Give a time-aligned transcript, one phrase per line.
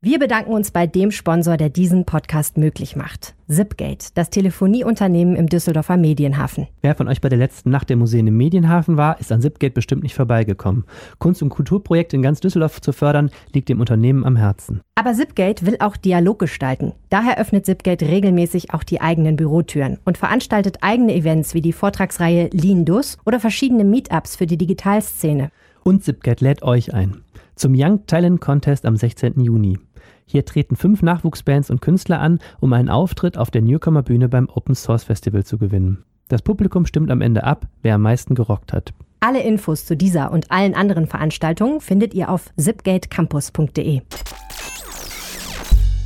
[0.00, 3.34] Wir bedanken uns bei dem Sponsor, der diesen Podcast möglich macht.
[3.48, 6.68] Zipgate, das Telefonieunternehmen im Düsseldorfer Medienhafen.
[6.82, 9.74] Wer von euch bei der letzten Nacht der Museen im Medienhafen war, ist an Zipgate
[9.74, 10.84] bestimmt nicht vorbeigekommen.
[11.18, 14.82] Kunst- und Kulturprojekte in ganz Düsseldorf zu fördern, liegt dem Unternehmen am Herzen.
[14.94, 16.92] Aber Zipgate will auch Dialog gestalten.
[17.10, 22.50] Daher öffnet Zipgate regelmäßig auch die eigenen Bürotüren und veranstaltet eigene Events wie die Vortragsreihe
[22.52, 25.50] Lean Dus oder verschiedene Meetups für die Digitalszene.
[25.82, 27.24] Und Zipgate lädt euch ein.
[27.58, 29.40] Zum Young Talent Contest am 16.
[29.40, 29.80] Juni.
[30.30, 34.48] Hier treten fünf Nachwuchsbands und Künstler an, um einen Auftritt auf der Newcomer Bühne beim
[34.48, 36.04] Open Source Festival zu gewinnen.
[36.28, 38.92] Das Publikum stimmt am Ende ab, wer am meisten gerockt hat.
[39.20, 44.02] Alle Infos zu dieser und allen anderen Veranstaltungen findet ihr auf zipgatecampus.de.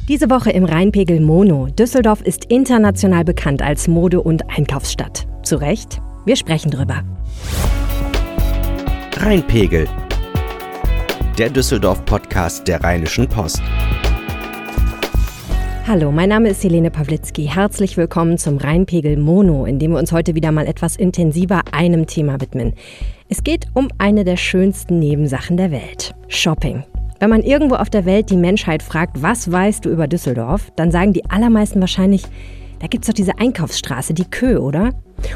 [0.09, 1.67] Diese Woche im Rheinpegel Mono.
[1.67, 5.27] Düsseldorf ist international bekannt als Mode- und Einkaufsstadt.
[5.43, 6.01] Zu Recht?
[6.25, 7.03] Wir sprechen drüber.
[9.17, 9.89] Rheinpegel.
[11.39, 13.63] Der Düsseldorf-Podcast der Rheinischen Post.
[15.85, 17.43] Hallo, mein Name ist Helene Pawlitzki.
[17.49, 22.07] Herzlich willkommen zum Rheinpegel Mono, in dem wir uns heute wieder mal etwas intensiver einem
[22.07, 22.75] Thema widmen.
[23.29, 26.85] Es geht um eine der schönsten Nebensachen der Welt: Shopping.
[27.19, 30.93] Wenn man irgendwo auf der Welt die Menschheit fragt, was weißt du über Düsseldorf, dann
[30.93, 32.23] sagen die allermeisten wahrscheinlich,
[32.79, 34.91] da gibt's doch diese Einkaufsstraße, die Kö, oder?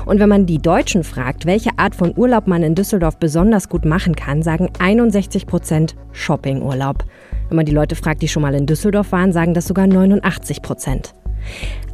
[0.04, 3.84] Und wenn man die Deutschen fragt, welche Art von Urlaub man in Düsseldorf besonders gut
[3.84, 7.04] machen kann, sagen 61 Prozent Shoppingurlaub.
[7.48, 10.62] Wenn man die Leute fragt, die schon mal in Düsseldorf waren, sagen das sogar 89
[10.62, 11.14] Prozent.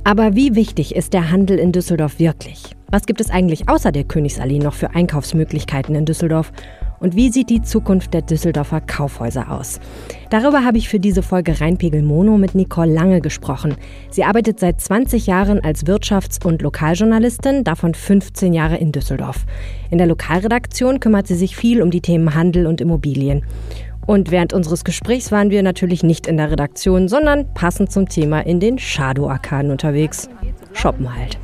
[0.05, 2.75] Aber wie wichtig ist der Handel in Düsseldorf wirklich?
[2.91, 6.53] Was gibt es eigentlich außer der Königsallee noch für Einkaufsmöglichkeiten in Düsseldorf?
[7.01, 9.81] Und wie sieht die Zukunft der Düsseldorfer Kaufhäuser aus?
[10.31, 13.77] Darüber habe ich für diese Folge Rheinpegel Mono mit Nicole Lange gesprochen.
[14.11, 19.47] Sie arbeitet seit 20 Jahren als Wirtschafts- und Lokaljournalistin, davon 15 Jahre in Düsseldorf.
[19.91, 23.43] In der Lokalredaktion kümmert sie sich viel um die Themen Handel und Immobilien.
[24.07, 28.41] Und während unseres Gesprächs waren wir natürlich nicht in der Redaktion, sondern passend zum Thema
[28.41, 30.29] in den Shadow-Arkaden unterwegs.
[30.73, 31.39] Shoppen halt.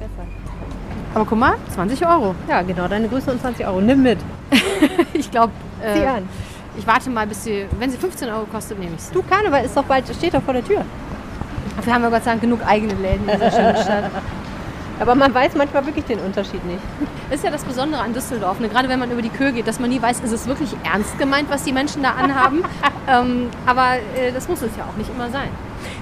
[1.14, 2.34] Aber guck mal, 20 Euro.
[2.48, 3.80] Ja, genau, deine Größe und 20 Euro.
[3.80, 4.18] Nimm mit.
[5.14, 5.52] ich glaube,
[5.82, 6.28] äh, an.
[6.76, 9.14] ich warte mal, bis sie, wenn sie 15 Euro kostet, nehme ich sie.
[9.14, 10.84] Du, Karneval ist doch bald, steht doch vor der Tür.
[11.76, 14.10] Dafür haben wir Gott sei Dank genug eigene Läden in dieser schönen Stadt.
[15.00, 16.80] Aber man weiß manchmal wirklich den Unterschied nicht.
[17.30, 18.68] Ist ja das Besondere an Düsseldorf, ne?
[18.68, 21.18] gerade wenn man über die Kö geht, dass man nie weiß, ist es wirklich ernst
[21.18, 22.62] gemeint, was die Menschen da anhaben.
[23.08, 25.48] ähm, aber äh, das muss es ja auch nicht immer sein.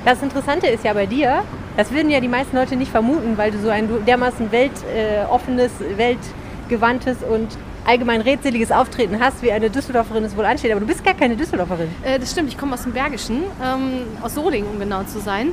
[0.04, 1.42] Das Interessante ist ja bei dir,
[1.76, 7.18] das würden ja die meisten Leute nicht vermuten, weil du so ein dermaßen weltoffenes, weltgewandtes
[7.22, 7.48] und
[7.86, 10.70] allgemein redseliges Auftreten hast, wie eine Düsseldorferin es wohl ansteht.
[10.72, 11.88] Aber du bist gar keine Düsseldorferin.
[12.02, 15.52] Äh, das stimmt, ich komme aus dem Bergischen, ähm, aus Solingen, um genau zu sein.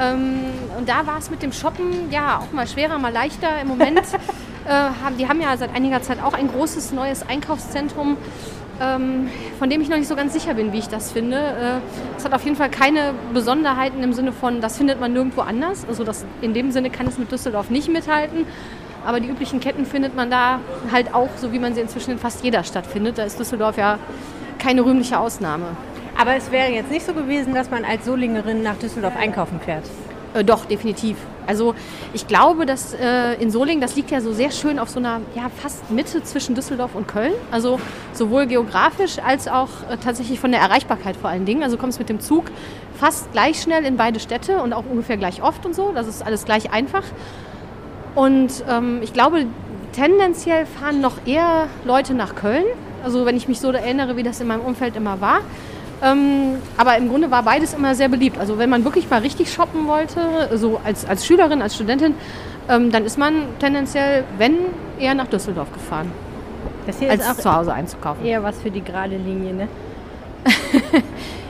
[0.00, 0.40] Ähm,
[0.78, 3.60] und da war es mit dem Shoppen ja auch mal schwerer, mal leichter.
[3.60, 3.98] Im Moment
[4.66, 8.16] äh, haben die haben ja seit einiger Zeit auch ein großes neues Einkaufszentrum,
[8.80, 11.36] ähm, von dem ich noch nicht so ganz sicher bin, wie ich das finde.
[11.36, 15.42] Äh, es hat auf jeden Fall keine Besonderheiten im Sinne von, das findet man nirgendwo
[15.42, 15.84] anders.
[15.88, 18.46] Also das, in dem Sinne kann es mit Düsseldorf nicht mithalten.
[19.04, 20.60] Aber die üblichen Ketten findet man da
[20.92, 23.18] halt auch, so wie man sie inzwischen in fast jeder Stadt findet.
[23.18, 23.98] Da ist Düsseldorf ja
[24.58, 25.76] keine rühmliche Ausnahme.
[26.22, 29.82] Aber es wäre jetzt nicht so gewesen, dass man als Solingerin nach Düsseldorf einkaufen fährt.
[30.34, 31.16] Äh, doch, definitiv.
[31.48, 31.74] Also
[32.12, 35.20] ich glaube, dass äh, in Solingen, das liegt ja so sehr schön auf so einer
[35.34, 37.32] ja, fast Mitte zwischen Düsseldorf und Köln.
[37.50, 37.80] Also
[38.12, 41.64] sowohl geografisch als auch äh, tatsächlich von der Erreichbarkeit vor allen Dingen.
[41.64, 42.44] Also kommst mit dem Zug
[43.00, 45.90] fast gleich schnell in beide Städte und auch ungefähr gleich oft und so.
[45.92, 47.02] Das ist alles gleich einfach.
[48.14, 49.46] Und ähm, ich glaube,
[49.90, 52.66] tendenziell fahren noch eher Leute nach Köln.
[53.02, 55.40] Also wenn ich mich so erinnere, wie das in meinem Umfeld immer war.
[56.02, 58.38] Ähm, aber im Grunde war beides immer sehr beliebt.
[58.38, 62.14] Also wenn man wirklich mal richtig shoppen wollte, so als, als Schülerin, als Studentin,
[62.68, 64.56] ähm, dann ist man tendenziell, wenn,
[64.98, 66.10] eher nach Düsseldorf gefahren,
[66.86, 68.24] Das hier als ist auch zu Hause einzukaufen.
[68.24, 69.68] eher was für die gerade Linie, ne?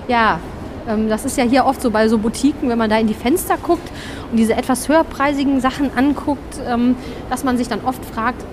[0.09, 0.41] Ja,
[0.89, 3.15] ähm, das ist ja hier oft so bei so Boutiquen, wenn man da in die
[3.15, 3.89] Fenster guckt
[4.31, 6.97] und diese etwas höherpreisigen Sachen anguckt, ähm,
[7.31, 8.45] dass man sich dann oft fragt,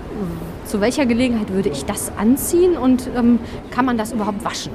[0.65, 3.39] zu welcher Gelegenheit würde ich das anziehen und ähm,
[3.71, 4.71] kann man das überhaupt waschen?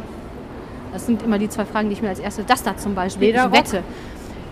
[0.94, 3.28] Das sind immer die zwei Fragen, die ich mir als erste, das da zum Beispiel,
[3.28, 3.52] Lederrock?
[3.52, 3.82] ich wette.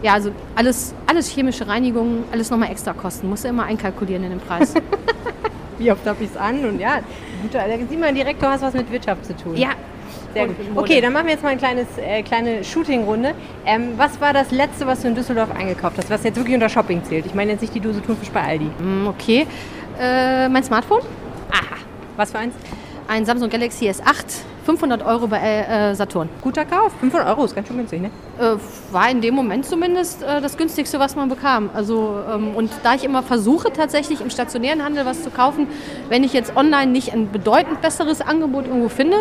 [0.02, 3.28] Ja, also alles, alles chemische Reinigung, alles nochmal extra kosten.
[3.28, 4.74] Musst du immer einkalkulieren in den Preis.
[5.78, 6.64] Wie oft habe ich es an?
[6.64, 6.98] Und ja,
[7.42, 9.56] guter, da sieht man direkt, du hast was mit Wirtschaft zu tun.
[9.56, 9.70] ja,
[10.34, 10.56] Sehr gut.
[10.74, 13.34] Okay, dann machen wir jetzt mal eine kleines, äh, kleine Shooting-Runde.
[13.64, 16.68] Ähm, was war das letzte, was du in Düsseldorf eingekauft hast, was jetzt wirklich unter
[16.68, 17.24] Shopping zählt?
[17.26, 18.68] Ich meine jetzt nicht die Dose Thunfisch bei Aldi.
[18.80, 19.46] Mm, okay.
[20.00, 21.02] Äh, mein Smartphone?
[21.52, 21.76] Aha.
[22.16, 22.54] Was für eins?
[23.06, 26.28] Ein Samsung Galaxy S8, 500 Euro bei äh, Saturn.
[26.40, 26.92] Guter Kauf.
[27.00, 28.10] 500 Euro ist ganz schön günstig, ne?
[28.38, 28.56] Äh,
[28.92, 31.70] war in dem Moment zumindest äh, das günstigste, was man bekam.
[31.74, 35.66] Also, ähm, und da ich immer versuche, tatsächlich im stationären Handel was zu kaufen,
[36.08, 39.16] wenn ich jetzt online nicht ein bedeutend besseres Angebot irgendwo finde,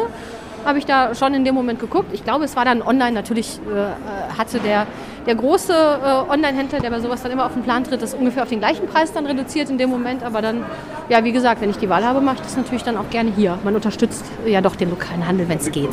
[0.66, 2.10] habe ich da schon in dem Moment geguckt.
[2.14, 3.12] Ich glaube, es war dann online.
[3.12, 4.88] Natürlich äh, hatte der,
[5.26, 8.44] der große äh, Online-Händler, der bei sowas dann immer auf den Plan tritt, das ungefähr
[8.44, 10.24] auf den gleichen Preis dann reduziert in dem Moment.
[10.24, 10.64] Aber dann,
[11.10, 13.32] ja, wie gesagt, wenn ich die Wahl habe, mache ich das natürlich dann auch gerne
[13.36, 13.58] hier.
[13.64, 15.90] Man unterstützt ja doch den lokalen Handel, wenn es geht.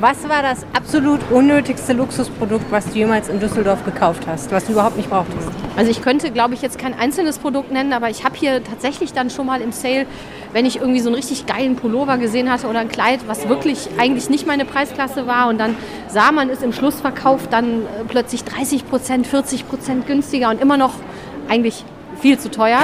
[0.00, 4.72] Was war das absolut unnötigste Luxusprodukt, was du jemals in Düsseldorf gekauft hast, was du
[4.72, 5.48] überhaupt nicht brauchtest?
[5.76, 9.12] Also ich könnte, glaube ich, jetzt kein einzelnes Produkt nennen, aber ich habe hier tatsächlich
[9.12, 10.06] dann schon mal im Sale,
[10.54, 13.88] wenn ich irgendwie so einen richtig geilen Pullover gesehen hatte oder ein Kleid, was wirklich
[13.98, 15.76] eigentlich nicht meine Preisklasse war und dann
[16.08, 20.76] sah man es im Schlussverkauf dann äh, plötzlich 30 Prozent, 40 Prozent günstiger und immer
[20.76, 20.94] noch
[21.48, 21.84] eigentlich
[22.20, 22.78] viel zu teuer.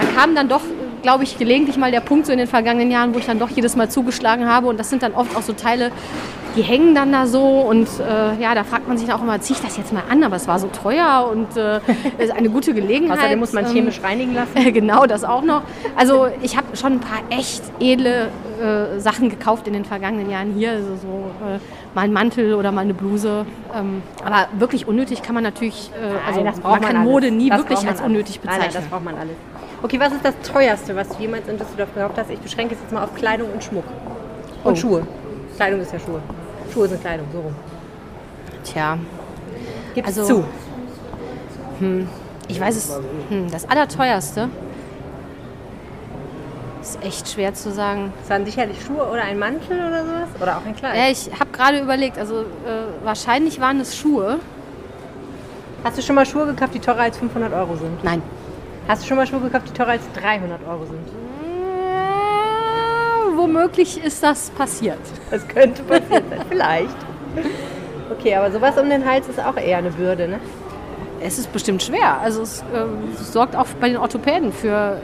[0.00, 0.62] Dann kam dann doch
[1.02, 3.50] glaube ich, gelegentlich mal der Punkt so in den vergangenen Jahren, wo ich dann doch
[3.50, 4.66] jedes Mal zugeschlagen habe.
[4.66, 5.90] Und das sind dann oft auch so Teile,
[6.56, 9.56] die hängen dann da so und äh, ja, da fragt man sich auch immer, ziehe
[9.58, 11.80] ich das jetzt mal an, aber es war so teuer und äh,
[12.18, 13.18] ist eine gute Gelegenheit.
[13.18, 14.54] Außerdem muss man Ähm, chemisch reinigen lassen.
[14.72, 15.62] genau, das auch noch.
[15.96, 18.28] Also ich habe schon ein paar echt edle
[18.60, 21.58] äh, Sachen gekauft in den vergangenen Jahren hier, also so äh,
[21.94, 23.44] mal ein Mantel oder mal eine Bluse.
[23.74, 27.08] Ähm, aber wirklich unnötig kann man natürlich, äh, also Nein, das braucht man kann alles.
[27.08, 28.00] Mode nie Das wirklich als alles.
[28.02, 28.82] unnötig Nein, nein, bezeichnen.
[28.82, 29.36] das braucht man alles.
[29.82, 32.30] Okay, was ist das teuerste, was du jemals in Düsseldorf gekauft hast?
[32.30, 33.84] Ich beschränke es jetzt mal auf Kleidung und Schmuck.
[34.64, 34.74] Und Oh.
[34.74, 35.06] Schuhe.
[35.58, 36.20] Kleidung ist ja Schuhe.
[36.72, 37.54] Schuhe sind Kleidung, so rum.
[38.62, 38.96] Tja,
[39.92, 40.44] Gib's Also- zu.
[42.46, 44.48] ich weiß es, hm, das Allerteuerste
[46.80, 48.12] ist echt schwer zu sagen.
[48.22, 50.28] Es waren sicherlich Schuhe oder ein Mantel oder sowas?
[50.40, 50.96] Oder auch ein Kleid.
[50.96, 52.44] Ja, ich habe gerade überlegt, also äh,
[53.04, 54.38] wahrscheinlich waren es Schuhe.
[55.82, 58.04] Hast du schon mal Schuhe gekauft, die teurer als 500 Euro sind?
[58.04, 58.22] Nein.
[58.86, 60.98] Hast du schon mal Schuhe gekauft, die teurer als 300 Euro sind?
[63.38, 64.98] Äh, womöglich ist das passiert.
[65.30, 66.96] Das könnte passiert sein, vielleicht.
[68.10, 70.40] Okay, aber sowas um den Hals ist auch eher eine Bürde, ne?
[71.20, 72.20] Es ist bestimmt schwer.
[72.20, 75.00] Also es, ähm, es sorgt auch bei den Orthopäden für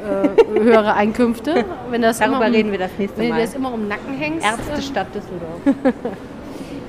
[0.54, 1.64] äh, höhere Einkünfte.
[1.90, 3.40] Wenn das Darüber immer um, reden wir das nächste Wenn du Mal.
[3.40, 4.46] das immer um den Nacken hängst.
[4.46, 5.60] Ärztestadt Düsseldorf.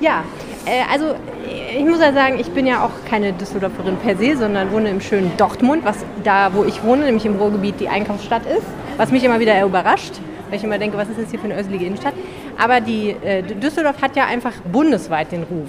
[0.00, 0.22] ja,
[0.64, 4.36] äh, also äh, ich muss ja sagen, ich bin ja auch keine Düsseldorferin per se,
[4.36, 8.46] sondern wohne im schönen Dortmund, was da, wo ich wohne, nämlich im Ruhrgebiet, die Einkaufsstadt
[8.46, 8.66] ist.
[8.96, 10.14] Was mich immer wieder überrascht,
[10.48, 12.14] weil ich immer denke, was ist das hier für eine öselige Innenstadt?
[12.58, 15.68] Aber die äh, Düsseldorf hat ja einfach bundesweit den Ruf,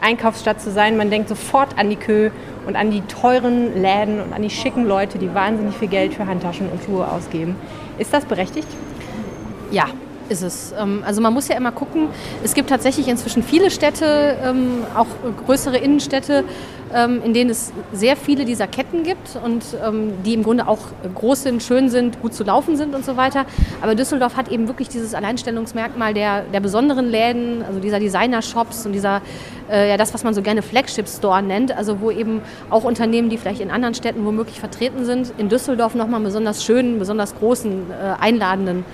[0.00, 0.96] Einkaufsstadt zu sein.
[0.96, 2.30] Man denkt sofort an die Kö
[2.66, 6.26] und an die teuren Läden und an die schicken Leute, die wahnsinnig viel Geld für
[6.26, 7.56] Handtaschen und Schuhe ausgeben.
[7.98, 8.68] Ist das berechtigt?
[9.70, 9.86] Ja,
[10.28, 10.74] ist es.
[10.78, 12.08] Ähm, Also man muss ja immer gucken,
[12.44, 15.06] es gibt tatsächlich inzwischen viele Städte, ähm, auch
[15.46, 16.44] größere Innenstädte,
[16.94, 19.62] ähm, in denen es sehr viele dieser Ketten gibt und
[20.24, 20.78] die im Grunde auch
[21.14, 23.44] groß sind, schön sind, gut zu laufen sind und so weiter.
[23.82, 28.92] Aber Düsseldorf hat eben wirklich dieses Alleinstellungsmerkmal der, der besonderen Läden, also dieser Designer-Shops und
[28.92, 29.20] dieser,
[29.70, 32.40] äh, ja das, was man so gerne Flagship-Store nennt, also wo eben
[32.70, 36.64] auch Unternehmen, die vielleicht in anderen Städten womöglich vertreten sind, in Düsseldorf nochmal einen besonders
[36.64, 38.84] schönen, besonders großen, äh, einladenden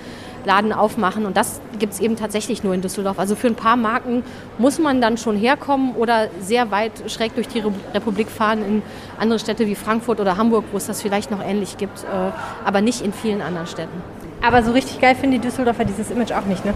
[0.45, 1.25] Laden aufmachen.
[1.25, 3.19] Und das gibt es eben tatsächlich nur in Düsseldorf.
[3.19, 4.23] Also für ein paar Marken
[4.57, 8.81] muss man dann schon herkommen oder sehr weit schräg durch die Re- Republik fahren in
[9.19, 12.07] andere Städte wie Frankfurt oder Hamburg, wo es das vielleicht noch ähnlich gibt, äh,
[12.65, 14.01] aber nicht in vielen anderen Städten.
[14.45, 16.73] Aber so richtig geil finden die Düsseldorfer dieses Image auch nicht, ne?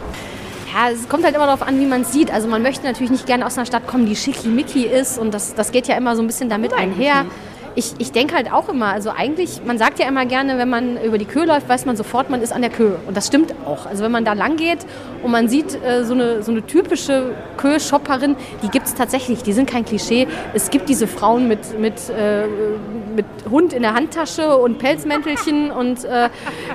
[0.73, 2.31] Ja, es kommt halt immer darauf an, wie man es sieht.
[2.31, 5.55] Also man möchte natürlich nicht gerne aus einer Stadt kommen, die schickimicki ist und das,
[5.55, 7.25] das geht ja immer so ein bisschen damit einher.
[7.75, 11.01] Ich, ich denke halt auch immer, also eigentlich, man sagt ja immer gerne, wenn man
[11.01, 12.91] über die Kö läuft, weiß man sofort, man ist an der Kö.
[13.07, 13.85] Und das stimmt auch.
[13.85, 14.79] Also wenn man da lang geht
[15.23, 19.53] und man sieht äh, so, eine, so eine typische Kö-Shopperin, die gibt es tatsächlich, die
[19.53, 20.27] sind kein Klischee.
[20.53, 22.43] Es gibt diese Frauen mit, mit, äh,
[23.19, 26.29] mit Hund in der Handtasche und Pelzmäntelchen und äh,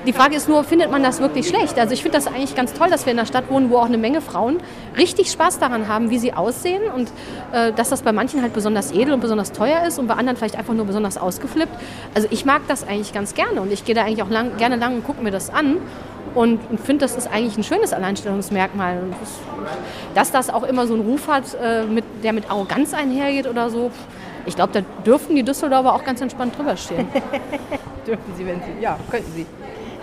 [0.06, 1.78] die Frage ist nur, findet man das wirklich schlecht?
[1.78, 3.86] Also ich finde das eigentlich ganz toll, dass wir in einer Stadt wohnen, wo auch
[3.86, 4.58] eine Menge Frauen
[4.98, 7.10] richtig Spaß daran haben, wie sie aussehen und
[7.52, 10.36] äh, dass das bei manchen halt besonders edel und besonders teuer ist und bei anderen
[10.36, 11.74] vielleicht einfach nur besonders ausgeflippt.
[12.14, 14.76] Also ich mag das eigentlich ganz gerne und ich gehe da eigentlich auch lang, gerne
[14.76, 15.78] lang und gucke mir das an
[16.34, 18.98] und, finde, das ist eigentlich ein schönes Alleinstellungsmerkmal.
[20.14, 21.84] Dass das auch immer so einen Ruf hat, äh,
[22.22, 23.90] der mit Arroganz einhergeht oder so,
[24.46, 27.08] ich glaube, da dürften die Düsseldorfer auch ganz entspannt drüber stehen.
[28.06, 28.82] Dürfen sie, wenn sie.
[28.82, 29.46] Ja, könnten sie.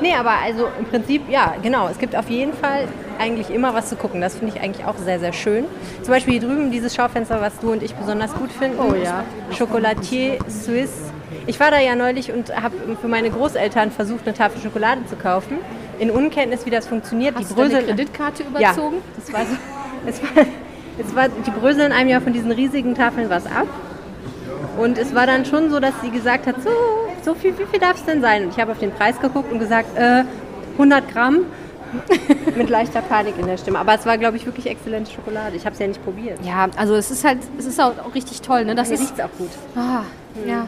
[0.02, 1.88] Nee, aber also im Prinzip, ja, genau.
[1.88, 2.88] Es gibt auf jeden Fall
[3.20, 4.20] eigentlich immer was zu gucken.
[4.20, 5.66] Das finde ich eigentlich auch sehr, sehr schön.
[6.02, 8.80] Zum Beispiel hier drüben dieses Schaufenster, was du und ich besonders gut finden.
[8.80, 9.24] Oh ja.
[9.56, 11.12] Chocolatier Suisse.
[11.46, 15.16] Ich war da ja neulich und habe für meine Großeltern versucht, eine Tafel Schokolade zu
[15.16, 15.60] kaufen.
[16.00, 17.36] In Unkenntnis, wie das funktioniert.
[17.36, 18.98] Hast die du deine Kreditkarte Ja, überzogen?
[19.16, 19.56] das war so.
[20.04, 20.46] Es war,
[20.98, 23.68] es war, die bröseln einem ja von diesen riesigen Tafeln was ab.
[24.78, 26.70] Und es war dann schon so, dass sie gesagt hat, so,
[27.24, 28.46] so viel, wie viel darf es denn sein?
[28.46, 30.24] Und ich habe auf den Preis geguckt und gesagt, äh,
[30.74, 31.46] 100 Gramm.
[32.56, 33.78] Mit leichter Panik in der Stimme.
[33.78, 35.58] Aber es war, glaube ich, wirklich exzellente Schokolade.
[35.58, 36.40] Ich habe es ja nicht probiert.
[36.42, 38.76] Ja, also es ist halt, es ist auch, auch richtig toll, ne?
[38.76, 39.50] Das ist, riecht es auch gut.
[39.76, 40.04] ah,
[40.48, 40.68] ja.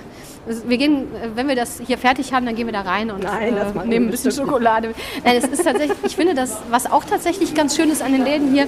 [0.66, 3.56] Wir gehen, wenn wir das hier fertig haben, dann gehen wir da rein und Nein,
[3.56, 4.94] äh, nehmen ein bisschen Schokolade.
[5.24, 8.26] Nein, es ist tatsächlich, ich finde das, was auch tatsächlich ganz schön ist an den
[8.26, 8.68] Läden hier,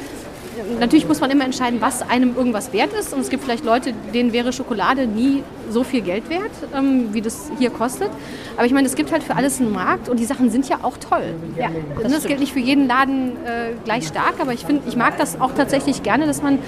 [0.80, 3.14] natürlich muss man immer entscheiden, was einem irgendwas wert ist.
[3.14, 7.22] Und es gibt vielleicht Leute, denen wäre Schokolade nie so viel Geld wert, ähm, wie
[7.22, 8.10] das hier kostet.
[8.56, 10.80] Aber ich meine, es gibt halt für alles einen Markt und die Sachen sind ja
[10.84, 11.36] auch toll.
[11.58, 11.70] Ja,
[12.02, 15.18] Das, das gilt nicht für jeden Laden äh, gleich stark, aber ich finde, ich mag
[15.18, 16.60] das auch tatsächlich gerne, dass man,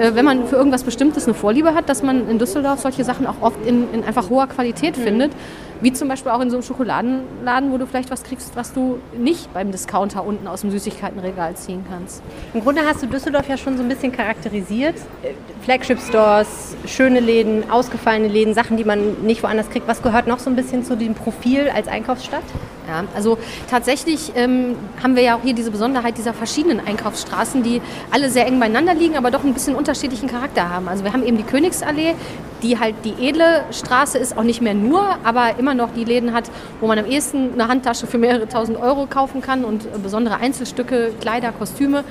[0.00, 3.26] äh, wenn man für irgendwas Bestimmtes eine Vorliebe hat, dass man in Düsseldorf solche Sachen
[3.26, 5.32] auch oft in, in einfach hoher Qualität findet.
[5.80, 8.98] Wie zum Beispiel auch in so einem Schokoladenladen, wo du vielleicht was kriegst, was du
[9.16, 12.22] nicht beim Discounter unten aus dem Süßigkeitenregal ziehen kannst.
[12.54, 14.94] Im Grunde hast du Düsseldorf ja schon so ein bisschen charakterisiert.
[15.62, 19.86] Flagship-Stores, schöne Läden, ausgefallene Läden, Sachen, die man nicht woanders kriegt.
[19.86, 22.44] Was gehört noch so ein bisschen zu dem Profil als Einkaufsstadt?
[22.88, 23.36] Ja, also
[23.68, 28.46] tatsächlich ähm, haben wir ja auch hier diese Besonderheit dieser verschiedenen Einkaufsstraßen, die alle sehr
[28.46, 30.86] eng beieinander liegen, aber doch ein bisschen unterschiedlichen Charakter haben.
[30.86, 32.14] Also wir haben eben die Königsallee,
[32.62, 36.32] die halt die edle Straße ist, auch nicht mehr nur, aber immer noch die Läden
[36.32, 36.44] hat,
[36.80, 40.36] wo man am ehesten eine Handtasche für mehrere tausend Euro kaufen kann und äh, besondere
[40.38, 42.04] Einzelstücke, Kleider, Kostüme.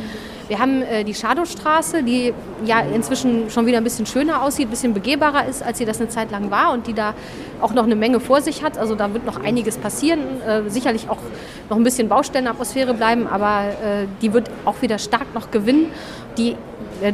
[0.47, 2.31] Wir haben äh, die Schadowstraße, die
[2.65, 5.99] ja inzwischen schon wieder ein bisschen schöner aussieht, ein bisschen begehbarer ist, als sie das
[5.99, 7.15] eine Zeit lang war und die da
[7.61, 8.77] auch noch eine Menge vor sich hat.
[8.77, 11.17] Also da wird noch einiges passieren, äh, sicherlich auch
[11.69, 15.87] noch ein bisschen Baustellenatmosphäre bleiben, aber äh, die wird auch wieder stark noch gewinnen.
[16.37, 16.55] Die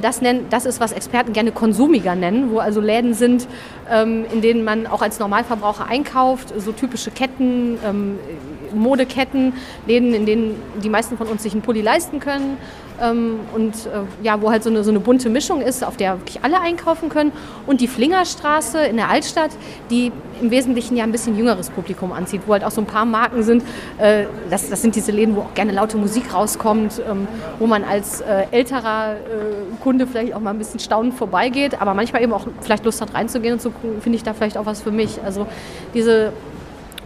[0.01, 3.47] das, nennen, das ist, was Experten gerne konsumiger nennen, wo also Läden sind,
[3.89, 8.19] ähm, in denen man auch als Normalverbraucher einkauft, so typische Ketten, ähm,
[8.73, 9.53] Modeketten,
[9.87, 12.57] Läden, in denen die meisten von uns sich einen Pulli leisten können
[13.09, 16.43] und äh, ja, wo halt so eine, so eine bunte Mischung ist, auf der wirklich
[16.43, 17.31] alle einkaufen können.
[17.65, 19.51] Und die Flingerstraße in der Altstadt,
[19.89, 23.05] die im Wesentlichen ja ein bisschen jüngeres Publikum anzieht, wo halt auch so ein paar
[23.05, 23.63] Marken sind.
[23.97, 27.27] Äh, das, das sind diese Läden, wo auch gerne laute Musik rauskommt, ähm,
[27.59, 29.15] wo man als äh, älterer
[29.81, 33.13] Kunde vielleicht auch mal ein bisschen staunend vorbeigeht, aber manchmal eben auch vielleicht Lust hat
[33.13, 35.19] reinzugehen und so finde ich da vielleicht auch was für mich.
[35.23, 35.47] Also
[35.93, 36.33] diese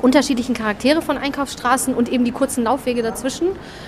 [0.01, 3.47] unterschiedlichen Charaktere von Einkaufsstraßen und eben die kurzen Laufwege dazwischen.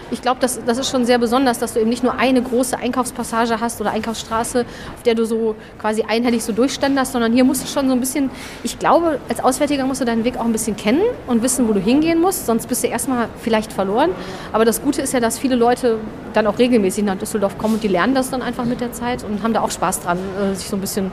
[0.10, 2.78] Ich glaube, das, das ist schon sehr besonders, dass du eben nicht nur eine große
[2.78, 7.64] Einkaufspassage hast oder Einkaufsstraße, auf der du so quasi einhellig so durchstanderst, sondern hier musst
[7.64, 8.30] du schon so ein bisschen,
[8.64, 11.74] ich glaube, als Auswärtiger musst du deinen Weg auch ein bisschen kennen und wissen, wo
[11.74, 14.12] du hingehen musst, sonst bist du erstmal vielleicht verloren.
[14.54, 16.00] Aber das Gute ist ja, dass viele Leute
[16.34, 19.24] dann auch regelmäßig nach Düsseldorf kommen und die lernen das dann einfach mit der Zeit
[19.24, 21.12] und haben da auch Spaß dran, äh, sich so ein bisschen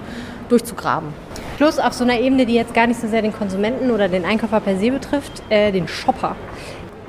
[0.48, 1.08] durchzugraben.
[1.56, 4.24] Plus auf so einer Ebene, die jetzt gar nicht so sehr den Konsumenten oder den
[4.24, 6.36] Einkäufer per se betrifft, äh, den Shopper.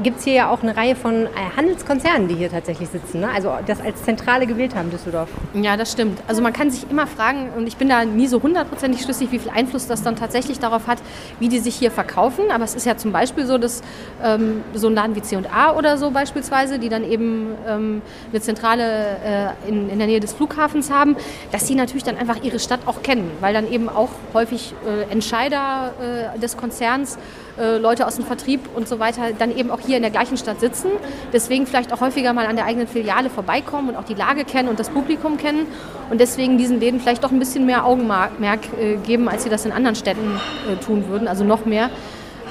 [0.04, 3.22] Gibt es hier ja auch eine Reihe von äh, Handelskonzernen, die hier tatsächlich sitzen.
[3.22, 3.30] Ne?
[3.34, 5.30] Also das als Zentrale gewählt haben, Düsseldorf.
[5.54, 6.20] Ja, das stimmt.
[6.28, 9.40] Also man kann sich immer fragen, und ich bin da nie so hundertprozentig schlüssig, wie
[9.40, 10.98] viel Einfluss das dann tatsächlich darauf hat,
[11.40, 12.52] wie die sich hier verkaufen.
[12.52, 13.84] Aber es ist ja zum Beispiel so, dass
[14.22, 19.54] ähm, so ein Laden wie C&A oder so beispielsweise, die dann eben ähm, eine Zentrale
[19.66, 21.16] äh, in, in der Nähe des Flughafens haben,
[21.54, 25.10] dass die natürlich dann einfach ihre Stadt auch kennen, weil dann eben auch häufig äh,
[25.10, 25.94] Entscheider
[26.36, 27.18] äh, des Konzerns
[27.60, 30.38] äh, Leute aus dem Vertrieb und so weiter dann eben auch hier in der gleichen
[30.38, 30.90] Stadt sitzen.
[31.34, 34.70] Deswegen vielleicht auch häufiger mal an der eigenen Filiale vorbeikommen und auch die Lage kennen
[34.70, 35.68] und das Publikum kennen
[36.10, 39.66] und deswegen diesen Läden vielleicht doch ein bisschen mehr Augenmerk äh, geben, als sie das
[39.66, 40.40] in anderen Städten
[40.72, 41.90] äh, tun würden, also noch mehr.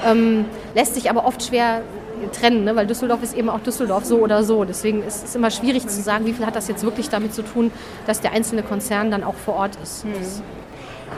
[0.05, 1.81] Ähm, lässt sich aber oft schwer
[2.33, 2.75] trennen, ne?
[2.75, 4.65] weil Düsseldorf ist eben auch Düsseldorf so oder so.
[4.65, 7.43] Deswegen ist es immer schwierig zu sagen, wie viel hat das jetzt wirklich damit zu
[7.43, 7.71] tun,
[8.07, 10.05] dass der einzelne Konzern dann auch vor Ort ist.
[10.17, 10.41] Das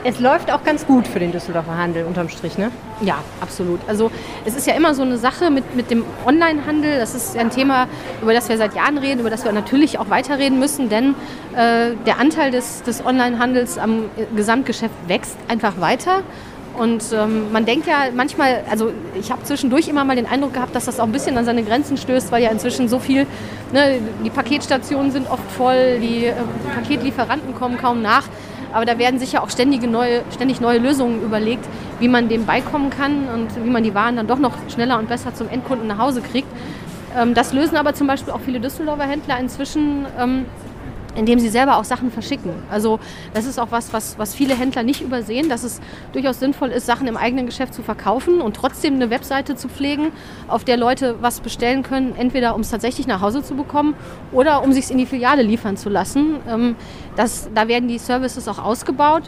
[0.04, 2.70] Es läuft auch ganz gut für den Düsseldorfer Handel unterm Strich, ne?
[3.00, 3.80] Ja, absolut.
[3.88, 4.12] Also
[4.44, 6.98] es ist ja immer so eine Sache mit, mit dem Onlinehandel.
[6.98, 7.88] Das ist ein Thema,
[8.22, 11.16] über das wir seit Jahren reden, über das wir natürlich auch weiterreden müssen, denn
[11.54, 14.04] äh, der Anteil des, des Onlinehandels am
[14.36, 16.22] Gesamtgeschäft wächst einfach weiter.
[16.78, 20.76] Und ähm, man denkt ja manchmal, also ich habe zwischendurch immer mal den Eindruck gehabt,
[20.76, 23.26] dass das auch ein bisschen an seine Grenzen stößt, weil ja inzwischen so viel,
[23.72, 26.34] ne, die Paketstationen sind oft voll, die äh,
[26.76, 28.22] Paketlieferanten kommen kaum nach.
[28.72, 31.64] Aber da werden sicher auch ständige neue, ständig neue Lösungen überlegt,
[32.00, 35.08] wie man dem beikommen kann und wie man die Waren dann doch noch schneller und
[35.08, 36.48] besser zum Endkunden nach Hause kriegt.
[37.16, 40.44] Ähm, das lösen aber zum Beispiel auch viele Düsseldorfer Händler inzwischen, ähm,
[41.18, 42.52] indem sie selber auch Sachen verschicken.
[42.70, 43.00] Also
[43.34, 45.80] das ist auch was, was, was viele Händler nicht übersehen, dass es
[46.12, 50.12] durchaus sinnvoll ist, Sachen im eigenen Geschäft zu verkaufen und trotzdem eine Webseite zu pflegen,
[50.46, 53.94] auf der Leute was bestellen können, entweder um es tatsächlich nach Hause zu bekommen
[54.32, 56.36] oder um sich in die Filiale liefern zu lassen.
[56.48, 56.76] Ähm,
[57.16, 59.24] das, da werden die Services auch ausgebaut.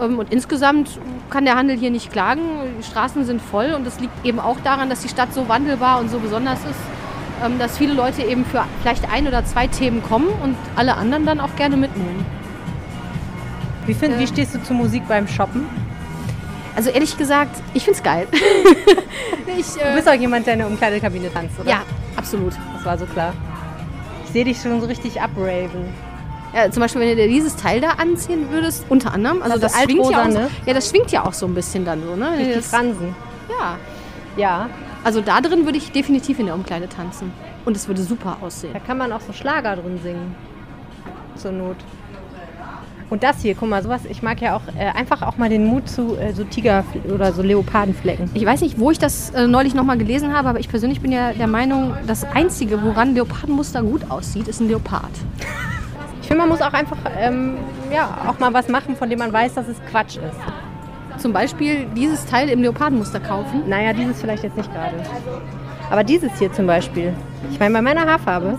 [0.00, 0.98] Ähm, Und insgesamt
[1.30, 2.42] kann der Handel hier nicht klagen.
[2.78, 6.00] Die Straßen sind voll und das liegt eben auch daran, dass die Stadt so wandelbar
[6.00, 6.80] und so besonders ist,
[7.58, 11.40] dass viele Leute eben für vielleicht ein oder zwei Themen kommen und alle anderen dann
[11.40, 12.24] auch gerne mitnehmen.
[13.86, 14.18] Wie, find, Äh.
[14.18, 15.66] wie stehst du zur Musik beim Shoppen?
[16.76, 18.28] Also ehrlich gesagt, ich finde es geil.
[19.58, 21.68] ich, Du äh, bist auch jemand, der in der Umkleidekabine tanzt, oder?
[21.70, 21.78] ja,
[22.16, 22.52] absolut.
[22.76, 23.32] Das war so klar.
[24.26, 25.88] Ich sehe dich schon so richtig abraven.
[26.54, 29.72] Ja, zum Beispiel, wenn du dir dieses Teil da anziehen würdest, unter anderem, also das,
[29.72, 30.50] Das schwingt ja auch, ne?
[30.66, 32.30] ja, das schwingt ja auch so ein bisschen dann so, ne?
[32.36, 33.14] Durch du die Fransen.
[33.48, 33.76] Ja,
[34.36, 34.70] Ja,
[35.08, 37.32] also da drin würde ich definitiv in der Umkleide tanzen.
[37.64, 38.74] Und es würde super aussehen.
[38.74, 40.34] da kann man auch so Schlager drin singen.
[41.34, 41.76] Zur Not.
[43.08, 45.64] Und das hier, guck mal, sowas, ich mag ja auch äh, einfach auch mal den
[45.64, 48.28] Mut zu äh, so Tiger- oder so Leopardenflecken.
[48.34, 51.10] Ich weiß nicht, wo ich das äh, neulich nochmal gelesen habe, aber ich persönlich bin
[51.10, 55.12] ja der Meinung, das Einzige, woran Leopardenmuster gut aussieht, ist ein Leopard.
[56.20, 57.56] Ich finde, man muss auch einfach ähm,
[57.90, 60.36] ja, auch mal was machen, von dem man weiß, dass es Quatsch ist.
[61.18, 63.62] Zum Beispiel dieses Teil im Leopardenmuster kaufen.
[63.68, 64.94] Naja, dieses vielleicht jetzt nicht gerade.
[65.90, 67.12] Aber dieses hier zum Beispiel.
[67.50, 68.58] Ich meine, bei meiner Haarfarbe,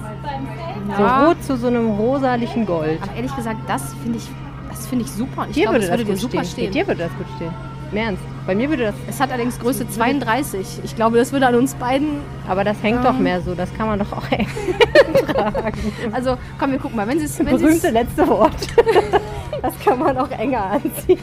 [0.98, 1.28] so Ja.
[1.28, 3.00] rot zu so einem rosalichen Gold.
[3.02, 4.28] Aber ehrlich gesagt, das finde ich,
[4.70, 5.46] das finde ich super.
[5.48, 6.52] Ich Dir glaube, würde das würde dir gut super stehen.
[6.70, 6.72] stehen.
[6.72, 7.54] Dir würde das gut stehen.
[7.92, 8.22] Im Ernst.
[8.46, 8.96] Bei mir würde das.
[9.08, 10.80] Es hat allerdings Größe 32.
[10.84, 12.22] Ich glaube, das würde an uns beiden.
[12.48, 13.04] Aber das hängt Ähm.
[13.04, 13.56] doch mehr so.
[13.56, 14.24] Das kann man doch auch
[16.12, 17.08] Also, komm, wir gucken mal.
[17.08, 17.38] Wenn sie es.
[17.38, 18.54] Berühmte letzte Wort.
[19.62, 21.20] Das kann man auch enger anziehen.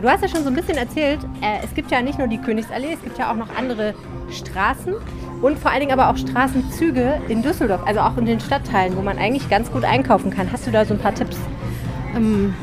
[0.00, 2.38] Du hast ja schon so ein bisschen erzählt, äh, es gibt ja nicht nur die
[2.38, 3.94] Königsallee, es gibt ja auch noch andere
[4.30, 4.94] Straßen
[5.42, 9.02] und vor allen Dingen aber auch Straßenzüge in Düsseldorf, also auch in den Stadtteilen, wo
[9.02, 10.52] man eigentlich ganz gut einkaufen kann.
[10.52, 11.36] Hast du da so ein paar Tipps?
[12.14, 12.54] Ähm,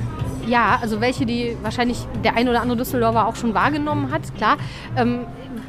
[0.48, 4.58] ja, also welche, die wahrscheinlich der ein oder andere Düsseldorfer auch schon wahrgenommen hat, klar.
[4.98, 5.22] Ähm,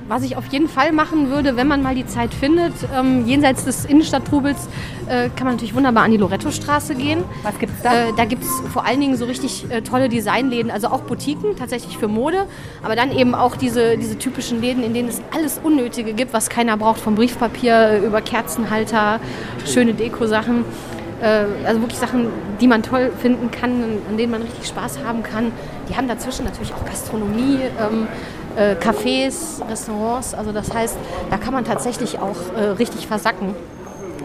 [0.08, 3.64] was ich auf jeden Fall machen würde, wenn man mal die Zeit findet, ähm, jenseits
[3.64, 4.68] des Innenstadttrubels,
[5.08, 7.24] äh, kann man natürlich wunderbar an die Loretto-Straße gehen.
[7.42, 7.92] Was gibt's da?
[7.92, 11.56] Äh, da gibt es vor allen Dingen so richtig äh, tolle Designläden, also auch Boutiquen,
[11.56, 12.46] tatsächlich für Mode,
[12.82, 16.48] aber dann eben auch diese, diese typischen Läden, in denen es alles Unnötige gibt, was
[16.48, 19.20] keiner braucht, vom Briefpapier äh, über Kerzenhalter,
[19.64, 20.64] schöne Deko-Sachen.
[21.20, 22.28] Äh, also wirklich Sachen,
[22.60, 25.52] die man toll finden kann, an, denen man richtig Spaß haben kann.
[25.88, 28.06] Die haben dazwischen natürlich auch Gastronomie, ähm,
[28.56, 30.34] äh, Cafés, Restaurants.
[30.34, 30.96] Also das heißt,
[31.30, 33.54] da kann man tatsächlich auch äh, richtig versacken,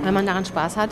[0.03, 0.89] wenn man daran Spaß hat.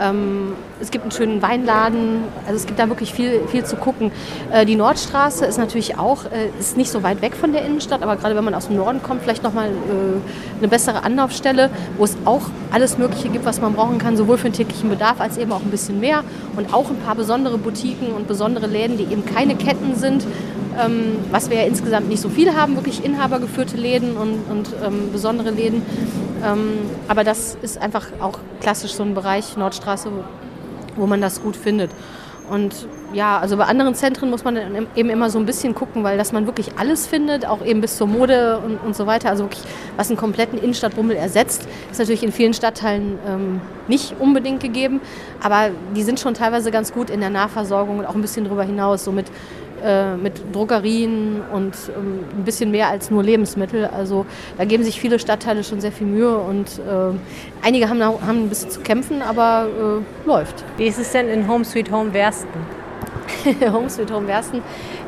[0.00, 4.10] Ähm, es gibt einen schönen Weinladen, also es gibt da wirklich viel, viel zu gucken.
[4.50, 8.02] Äh, die Nordstraße ist natürlich auch, äh, ist nicht so weit weg von der Innenstadt,
[8.02, 12.04] aber gerade wenn man aus dem Norden kommt, vielleicht nochmal äh, eine bessere Anlaufstelle, wo
[12.04, 15.36] es auch alles Mögliche gibt, was man brauchen kann, sowohl für den täglichen Bedarf als
[15.36, 16.24] eben auch ein bisschen mehr.
[16.56, 20.24] Und auch ein paar besondere Boutiquen und besondere Läden, die eben keine Ketten sind,
[20.78, 25.10] ähm, was wir ja insgesamt nicht so viele haben, wirklich inhabergeführte Läden und, und ähm,
[25.12, 25.82] besondere Läden.
[26.44, 26.72] Ähm,
[27.08, 30.10] aber das ist einfach auch klassisch so ein Bereich Nordstraße,
[30.96, 31.90] wo, man das gut findet.
[32.50, 34.56] Und ja, also bei anderen Zentren muss man
[34.96, 37.96] eben immer so ein bisschen gucken, weil dass man wirklich alles findet, auch eben bis
[37.96, 39.62] zur Mode und, und so weiter, also wirklich
[39.96, 45.00] was einen kompletten Innenstadtbummel ersetzt, ist natürlich in vielen Stadtteilen ähm, nicht unbedingt gegeben,
[45.40, 48.64] aber die sind schon teilweise ganz gut in der Nahversorgung und auch ein bisschen darüber
[48.64, 49.26] hinaus, so mit,
[49.84, 53.86] äh, mit Drogerien und ähm, ein bisschen mehr als nur Lebensmittel.
[53.86, 54.26] Also
[54.58, 57.16] da geben sich viele Stadtteile schon sehr viel Mühe und äh,
[57.62, 60.64] einige haben, haben ein bisschen zu kämpfen, aber äh, läuft.
[60.76, 62.48] Wie ist es denn in Home Sweet Home Wersten?
[63.72, 64.62] Home Sweet Home Wersten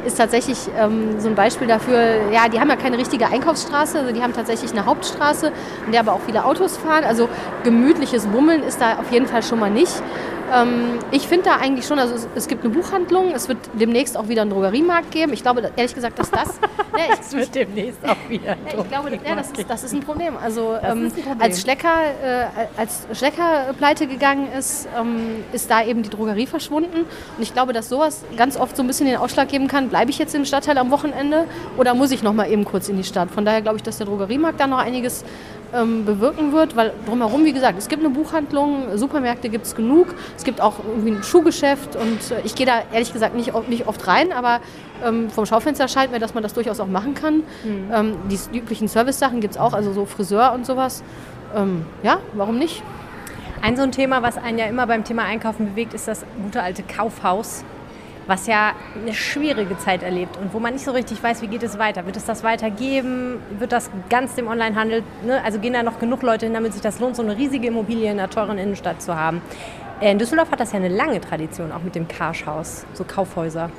[0.05, 4.13] ist tatsächlich ähm, so ein Beispiel dafür, ja, die haben ja keine richtige Einkaufsstraße, also
[4.13, 5.53] die haben tatsächlich eine Hauptstraße,
[5.87, 7.05] in der aber auch viele Autos fahren.
[7.05, 7.29] Also
[7.63, 10.03] gemütliches Bummeln ist da auf jeden Fall schon mal nicht.
[10.53, 14.17] Ähm, ich finde da eigentlich schon, also es, es gibt eine Buchhandlung, es wird demnächst
[14.17, 15.33] auch wieder einen Drogeriemarkt geben.
[15.33, 16.61] Ich glaube ehrlich gesagt, dass das...
[16.97, 18.51] ja, ich, wird demnächst auch wieder.
[18.51, 20.37] ja, ich glaube, ja, das, ist, das ist ein Problem.
[20.37, 21.41] Also ähm, ein Problem.
[21.41, 26.99] als Schlecker, äh, als Schlecker pleite gegangen ist, ähm, ist da eben die Drogerie verschwunden.
[27.37, 30.11] Und ich glaube, dass sowas ganz oft so ein bisschen den Ausschlag geben kann, bleibe
[30.11, 31.45] ich jetzt im Stadtteil am Wochenende
[31.79, 33.31] oder muss ich noch mal eben kurz in die Stadt?
[33.31, 35.25] Von daher glaube ich, dass der Drogeriemarkt da noch einiges
[35.75, 40.15] ähm, bewirken wird, weil drumherum, wie gesagt, es gibt eine Buchhandlung, Supermärkte gibt es genug,
[40.37, 43.69] es gibt auch irgendwie ein Schuhgeschäft und äh, ich gehe da ehrlich gesagt nicht, oft-
[43.69, 44.61] nicht oft rein, aber
[45.05, 47.43] ähm, vom Schaufenster scheint mir, dass man das durchaus auch machen kann.
[47.93, 51.03] Ähm, die üblichen Service-Sachen gibt es auch, also so Friseur und sowas.
[51.57, 52.83] Ähm, ja, warum nicht?
[53.63, 56.63] Ein so ein Thema, was einen ja immer beim Thema Einkaufen bewegt, ist das gute
[56.63, 57.65] alte Kaufhaus,
[58.27, 61.63] was ja eine schwierige Zeit erlebt und wo man nicht so richtig weiß, wie geht
[61.63, 62.07] es weiter.
[62.07, 63.41] Wird es das weitergeben?
[63.59, 65.43] Wird das ganz dem Onlinehandel, ne?
[65.45, 68.11] also gehen da noch genug Leute hin, damit sich das lohnt, so eine riesige Immobilie
[68.11, 69.43] in einer teuren Innenstadt zu haben.
[70.01, 73.71] Äh, In Düsseldorf hat das ja eine lange Tradition, auch mit dem Karschhaus, so Kaufhäuser.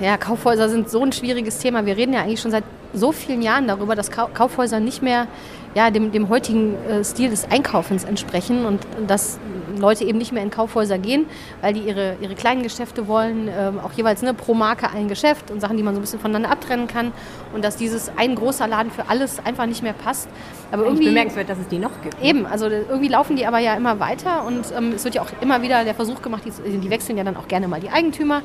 [0.00, 1.86] Ja, Kaufhäuser sind so ein schwieriges Thema.
[1.86, 5.26] Wir reden ja eigentlich schon seit so vielen Jahren darüber, dass Kau- Kaufhäuser nicht mehr
[5.74, 9.40] ja, dem, dem heutigen äh, Stil des Einkaufens entsprechen und dass
[9.76, 11.26] Leute eben nicht mehr in Kaufhäuser gehen,
[11.62, 15.50] weil die ihre, ihre kleinen Geschäfte wollen, ähm, auch jeweils ne, pro Marke ein Geschäft
[15.50, 17.10] und Sachen, die man so ein bisschen voneinander abtrennen kann
[17.52, 20.28] und dass dieses ein großer Laden für alles einfach nicht mehr passt.
[20.70, 22.22] Aber Irgendwie irgendwie bemerkenswert, dass es die noch gibt.
[22.22, 25.30] Eben, also irgendwie laufen die aber ja immer weiter und ähm, es wird ja auch
[25.40, 28.42] immer wieder der Versuch gemacht, die, die wechseln ja dann auch gerne mal die Eigentümer,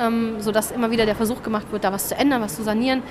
[0.00, 3.02] ähm, sodass immer wieder der Versuch gemacht wird, da was zu ändern, was zu sanieren.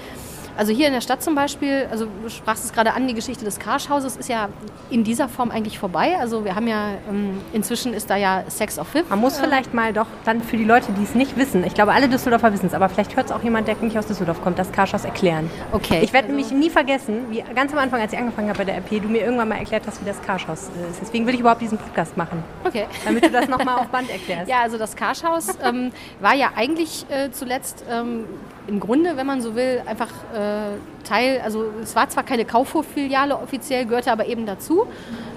[0.60, 3.46] Also hier in der Stadt zum Beispiel, also du sprachst es gerade an, die Geschichte
[3.46, 4.50] des Karschhauses ist ja
[4.90, 6.18] in dieser Form eigentlich vorbei.
[6.20, 9.10] Also wir haben ja, ähm, inzwischen ist da ja Sex of Fifth.
[9.10, 11.74] Man muss äh, vielleicht mal doch dann für die Leute, die es nicht wissen, ich
[11.76, 14.42] glaube, alle Düsseldorfer wissen es, aber vielleicht hört es auch jemand, der nicht aus Düsseldorf
[14.44, 15.50] kommt, das Karschhaus erklären.
[15.72, 16.02] Okay.
[16.04, 18.66] Ich werde also- nämlich nie vergessen, wie ganz am Anfang, als ich angefangen habe bei
[18.66, 21.00] der RP, du mir irgendwann mal erklärt hast, wie das Karschhaus äh, ist.
[21.02, 22.86] Deswegen will ich überhaupt diesen Podcast machen, Okay.
[23.06, 24.50] damit du das nochmal auf Band erklärst.
[24.50, 28.26] Ja, also das Karschhaus ähm, war ja eigentlich äh, zuletzt ähm,
[28.70, 30.78] im Grunde, wenn man so will, einfach äh,
[31.08, 34.86] Teil, also es war zwar keine Kaufhof-Filiale offiziell, gehörte aber eben dazu,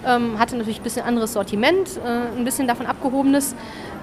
[0.07, 3.55] ähm, hatte natürlich ein bisschen anderes Sortiment, äh, ein bisschen davon abgehobenes,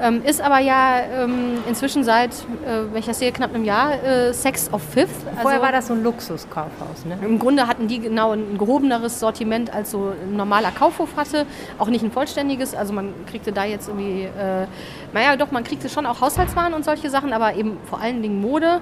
[0.01, 4.01] ähm, ist aber ja ähm, inzwischen seit, äh, wenn ich das sehe, knapp einem Jahr
[4.03, 5.09] äh, Sex of Fifth.
[5.41, 7.17] Vorher Also- war das so ein Luxuskaufhaus, ne?
[7.21, 11.45] im Grunde hatten die genau ein gehobeneres Sortiment als so ein normaler Kaufhof hatte.
[11.77, 12.73] Auch nicht ein vollständiges.
[12.73, 14.65] Also man kriegte da jetzt irgendwie, äh,
[15.13, 18.41] naja doch, man kriegte schon auch Haushaltswaren und solche Sachen, aber eben vor allen Dingen
[18.41, 18.79] Mode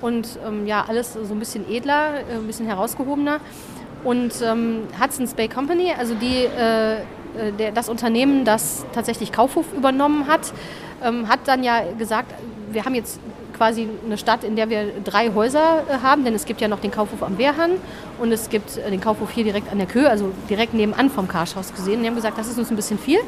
[0.00, 3.40] und ähm, ja, alles so ein bisschen edler, äh, ein bisschen herausgehobener.
[4.04, 9.72] Und ähm, Hudson's Bay Company, also die, äh, äh, der, das Unternehmen, das tatsächlich Kaufhof
[9.74, 10.52] übernommen hat,
[11.04, 12.32] ähm, hat dann ja gesagt,
[12.70, 13.20] wir haben jetzt
[13.60, 16.80] quasi eine Stadt, in der wir drei Häuser äh, haben, denn es gibt ja noch
[16.80, 17.72] den Kaufhof am Wehrhahn
[18.18, 21.28] und es gibt äh, den Kaufhof hier direkt an der Köhe, also direkt nebenan vom
[21.28, 22.00] Karschhaus gesehen.
[22.00, 23.18] Die haben gesagt, das ist uns ein bisschen viel.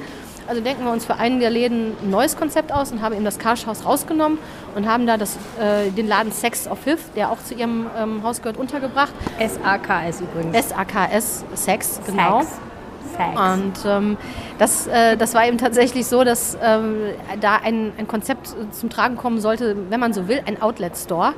[0.46, 3.26] Also denken wir uns für einen der Läden ein neues Konzept aus und haben eben
[3.26, 4.38] das Karschhaus rausgenommen
[4.74, 8.22] und haben da das, äh, den Laden Sex of Fifth, der auch zu ihrem ähm,
[8.22, 9.12] Haus gehört, untergebracht.
[9.38, 10.70] SAKS übrigens.
[10.70, 12.40] SAKS Sex, genau.
[12.40, 12.71] Sex.
[13.16, 13.40] Sex.
[13.40, 14.16] Und ähm,
[14.58, 16.96] das, äh, das war eben tatsächlich so, dass ähm,
[17.40, 21.34] da ein, ein Konzept zum Tragen kommen sollte, wenn man so will, ein Outlet-Store.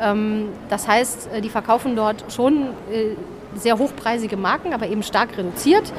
[0.00, 3.16] Ähm, das heißt, äh, die verkaufen dort schon äh,
[3.54, 5.92] sehr hochpreisige Marken, aber eben stark reduziert.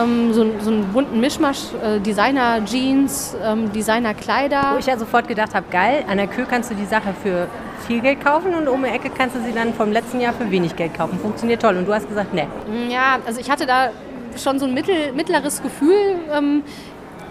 [0.00, 4.72] Ähm, so, so einen bunten Mischmasch, äh, Designer-Jeans, ähm, Designer-Kleider.
[4.74, 7.48] Wo ich ja sofort gedacht habe, geil, an der Kühe kannst du die Sache für
[7.86, 10.50] viel Geld kaufen und um die Ecke kannst du sie dann vom letzten Jahr für
[10.50, 11.18] wenig Geld kaufen.
[11.18, 11.76] Funktioniert toll.
[11.76, 12.46] Und du hast gesagt, ne.
[12.88, 13.90] Ja, also ich hatte da
[14.36, 16.16] schon so ein mittel, mittleres Gefühl.
[16.32, 16.62] Ähm,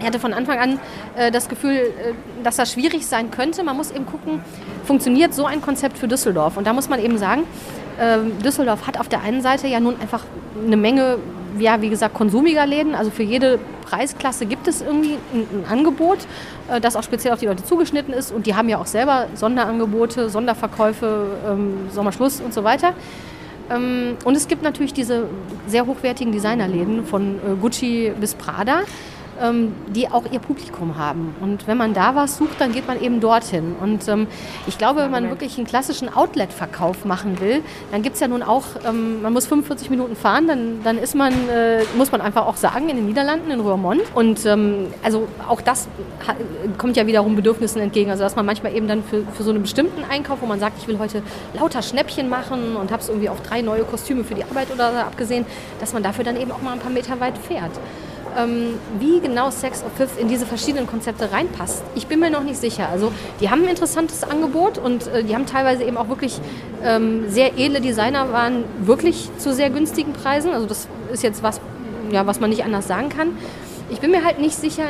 [0.00, 0.80] ich hatte von Anfang an
[1.16, 3.62] äh, das Gefühl, äh, dass das schwierig sein könnte.
[3.62, 4.40] Man muss eben gucken,
[4.84, 6.56] funktioniert so ein Konzept für Düsseldorf?
[6.56, 7.42] Und da muss man eben sagen,
[8.00, 10.24] ähm, Düsseldorf hat auf der einen Seite ja nun einfach
[10.64, 11.18] eine Menge,
[11.58, 12.94] ja, wie gesagt, konsumiger Läden.
[12.94, 16.18] Also für jede Preisklasse gibt es irgendwie ein, ein Angebot,
[16.70, 18.32] äh, das auch speziell auf die Leute zugeschnitten ist.
[18.32, 22.94] Und die haben ja auch selber Sonderangebote, Sonderverkäufe, ähm, Sommerschluss und so weiter.
[23.70, 25.28] Ähm, und es gibt natürlich diese
[25.66, 28.82] sehr hochwertigen Designerläden von äh, Gucci bis Prada,
[29.88, 31.34] die auch ihr Publikum haben.
[31.40, 33.74] Und wenn man da was sucht, dann geht man eben dorthin.
[33.80, 34.26] Und ähm,
[34.66, 38.42] ich glaube, wenn man wirklich einen klassischen Outlet-Verkauf machen will, dann gibt es ja nun
[38.42, 42.46] auch, ähm, man muss 45 Minuten fahren, dann, dann ist man, äh, muss man einfach
[42.46, 44.02] auch sagen, in den Niederlanden, in Roermond.
[44.14, 45.88] Und ähm, also auch das
[46.78, 48.10] kommt ja wiederum Bedürfnissen entgegen.
[48.10, 50.78] Also dass man manchmal eben dann für, für so einen bestimmten Einkauf, wo man sagt,
[50.78, 51.22] ich will heute
[51.54, 54.92] lauter Schnäppchen machen und habe es irgendwie auf drei neue Kostüme für die Arbeit oder
[54.92, 55.46] so abgesehen,
[55.80, 57.72] dass man dafür dann eben auch mal ein paar Meter weit fährt.
[58.38, 62.44] Ähm, wie genau Sex of Fifth in diese verschiedenen Konzepte reinpasst, ich bin mir noch
[62.44, 62.88] nicht sicher.
[62.88, 66.40] Also die haben ein interessantes Angebot und äh, die haben teilweise eben auch wirklich
[66.84, 70.52] ähm, sehr edle Designer, waren wirklich zu sehr günstigen Preisen.
[70.52, 71.60] Also das ist jetzt was,
[72.12, 73.36] ja, was man nicht anders sagen kann.
[73.90, 74.84] Ich bin mir halt nicht sicher,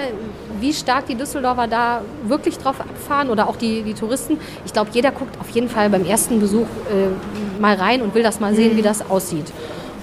[0.61, 4.38] wie stark die Düsseldorfer da wirklich drauf abfahren oder auch die, die Touristen.
[4.66, 8.22] Ich glaube, jeder guckt auf jeden Fall beim ersten Besuch äh, mal rein und will
[8.22, 9.46] das mal sehen, wie das aussieht.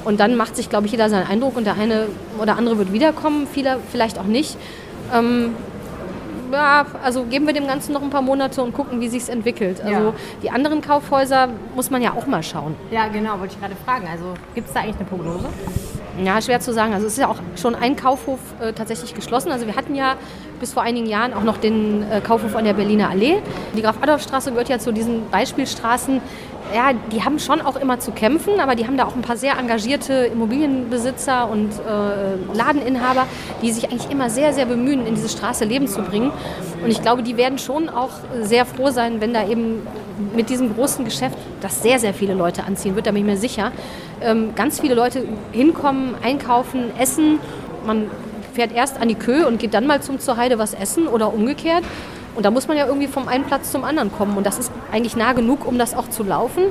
[0.07, 2.07] Und dann macht sich, glaube ich, jeder seinen Eindruck und der eine
[2.39, 4.55] oder andere wird wiederkommen, viele vielleicht auch nicht.
[5.13, 5.53] Ähm,
[6.49, 9.81] ja, also geben wir dem Ganzen noch ein paar Monate und gucken, wie sich entwickelt.
[9.81, 10.13] Also Ja.
[10.43, 12.75] die anderen Kaufhäuser muss man ja auch mal schauen.
[12.89, 14.07] Ja, genau, wollte ich gerade fragen.
[14.09, 15.43] Also gibt es da eigentlich eine Prognose?
[16.23, 16.93] Ja, schwer zu sagen.
[16.93, 19.51] Also es ist ja auch schon ein Kaufhof äh, tatsächlich geschlossen.
[19.51, 20.15] Also wir hatten ja
[20.61, 23.39] bis vor einigen Jahren auch noch den äh, Kaufhof an der Berliner Allee.
[23.75, 26.21] Die Graf-Adolf-Straße gehört ja zu diesen Beispielstraßen.
[26.75, 29.37] Ja, die haben schon auch immer zu kämpfen, aber die haben da auch ein paar
[29.37, 33.25] sehr engagierte Immobilienbesitzer und äh, Ladeninhaber,
[33.61, 36.31] die sich eigentlich immer sehr, sehr bemühen, in diese Straße Leben zu bringen.
[36.83, 38.09] Und ich glaube, die werden schon auch
[38.41, 39.87] sehr froh sein, wenn da eben
[40.35, 43.37] mit diesem großen Geschäft, das sehr, sehr viele Leute anziehen wird, da bin ich mir
[43.37, 43.71] sicher,
[44.21, 47.39] ähm, ganz viele Leute hinkommen, einkaufen, essen.
[47.85, 48.09] Man
[48.53, 51.33] fährt erst an die Köhe und geht dann mal zum zur Heide was essen oder
[51.33, 51.83] umgekehrt.
[52.37, 54.37] Und da muss man ja irgendwie vom einen Platz zum anderen kommen.
[54.37, 56.65] Und das ist eigentlich nah genug, um das auch zu laufen.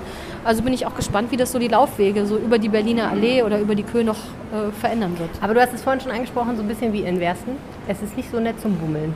[0.44, 3.42] Also bin ich auch gespannt, wie das so die Laufwege so über die Berliner Allee
[3.42, 5.28] oder über die Köhe noch äh, verändern wird.
[5.40, 7.56] Aber du hast es vorhin schon angesprochen, so ein bisschen wie in Wersten.
[7.88, 9.14] Es ist nicht so nett zum Bummeln.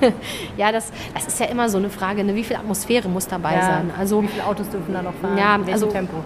[0.56, 2.34] Ja, das, das ist ja immer so eine Frage, ne?
[2.34, 3.90] wie viel Atmosphäre muss dabei sein.
[3.96, 5.38] Also wie viele Autos dürfen da noch fahren?
[5.38, 6.16] Ja, also- Tempo?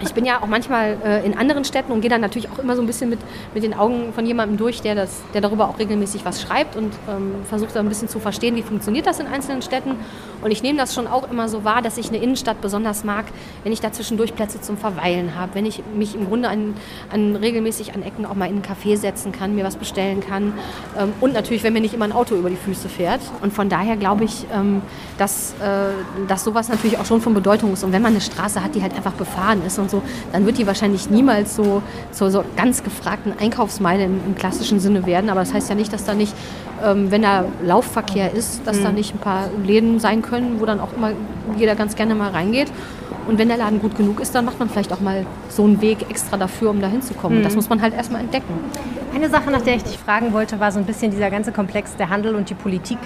[0.00, 2.76] Ich bin ja auch manchmal äh, in anderen Städten und gehe dann natürlich auch immer
[2.76, 3.18] so ein bisschen mit,
[3.54, 6.92] mit den Augen von jemandem durch, der, das, der darüber auch regelmäßig was schreibt und
[7.08, 9.96] ähm, versucht dann ein bisschen zu verstehen, wie funktioniert das in einzelnen Städten.
[10.42, 13.26] Und ich nehme das schon auch immer so wahr, dass ich eine Innenstadt besonders mag,
[13.62, 16.74] wenn ich da zwischendurch Plätze zum Verweilen habe, wenn ich mich im Grunde an,
[17.10, 20.52] an regelmäßig an Ecken auch mal in einen Café setzen kann, mir was bestellen kann
[20.98, 23.20] ähm, und natürlich, wenn mir nicht immer ein Auto über die Füße fährt.
[23.42, 24.82] Und von daher glaube ich, ähm,
[25.18, 27.84] dass, äh, dass sowas natürlich auch schon von Bedeutung ist.
[27.84, 30.58] Und wenn man eine Straße hat, die halt einfach befahren ist und so, dann wird
[30.58, 35.30] die wahrscheinlich niemals so zur so ganz gefragten Einkaufsmeile im, im klassischen Sinne werden.
[35.30, 36.34] Aber das heißt ja nicht, dass da nicht
[36.82, 38.82] ähm, wenn da Laufverkehr ist, dass mhm.
[38.82, 41.12] da nicht ein paar Läden sein können, wo dann auch immer
[41.56, 42.72] jeder ganz gerne mal reingeht.
[43.26, 45.80] Und wenn der Laden gut genug ist, dann macht man vielleicht auch mal so einen
[45.80, 47.38] Weg extra dafür, um da hinzukommen.
[47.38, 47.42] Mhm.
[47.42, 48.52] Das muss man halt erstmal entdecken.
[49.14, 51.96] Eine Sache, nach der ich dich fragen wollte, war so ein bisschen dieser ganze Komplex
[51.96, 52.98] der Handel und die Politik.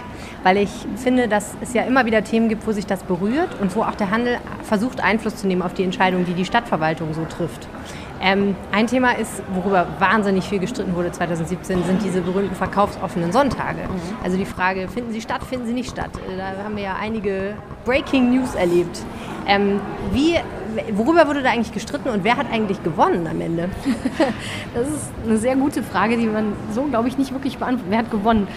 [0.42, 3.76] Weil ich finde, dass es ja immer wieder Themen gibt, wo sich das berührt und
[3.76, 7.24] wo auch der Handel versucht, Einfluss zu nehmen auf die Entscheidungen, die die Stadtverwaltung so
[7.24, 7.68] trifft.
[8.20, 13.82] Ähm, ein Thema ist, worüber wahnsinnig viel gestritten wurde 2017, sind diese berühmten verkaufsoffenen Sonntage.
[13.82, 14.24] Mhm.
[14.24, 16.10] Also die Frage, finden sie statt, finden sie nicht statt?
[16.28, 17.54] Äh, da haben wir ja einige
[17.84, 19.00] Breaking News erlebt.
[19.46, 19.80] Ähm,
[20.12, 20.36] wie,
[20.92, 23.70] worüber wurde da eigentlich gestritten und wer hat eigentlich gewonnen am Ende?
[24.74, 27.90] das ist eine sehr gute Frage, die man so, glaube ich, nicht wirklich beantwortet.
[27.90, 28.48] Wer hat gewonnen?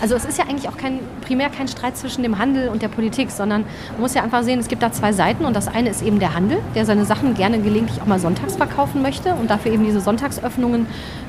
[0.00, 2.88] Also es ist ja eigentlich auch kein, primär kein Streit zwischen dem Handel und der
[2.88, 5.88] Politik, sondern man muss ja einfach sehen, es gibt da zwei Seiten und das eine
[5.88, 9.50] ist eben der Handel, der seine Sachen gerne gelegentlich auch mal sonntags verkaufen möchte und
[9.50, 10.86] dafür eben diese Sonntagsöffnungen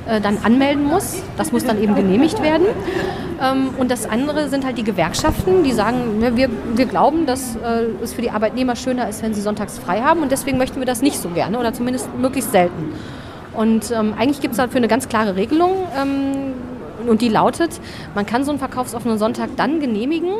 [0.07, 1.21] äh, dann anmelden muss.
[1.37, 2.67] Das muss dann eben genehmigt werden.
[3.41, 7.55] Ähm, und das andere sind halt die Gewerkschaften, die sagen, ne, wir, wir glauben, dass
[7.55, 10.79] äh, es für die Arbeitnehmer schöner ist, wenn sie sonntags frei haben und deswegen möchten
[10.79, 12.93] wir das nicht so gerne oder zumindest möglichst selten.
[13.53, 15.71] Und ähm, eigentlich gibt es dafür eine ganz klare Regelung.
[15.99, 16.53] Ähm,
[17.07, 17.79] und die lautet,
[18.15, 20.33] man kann so einen verkaufsoffenen Sonntag dann genehmigen,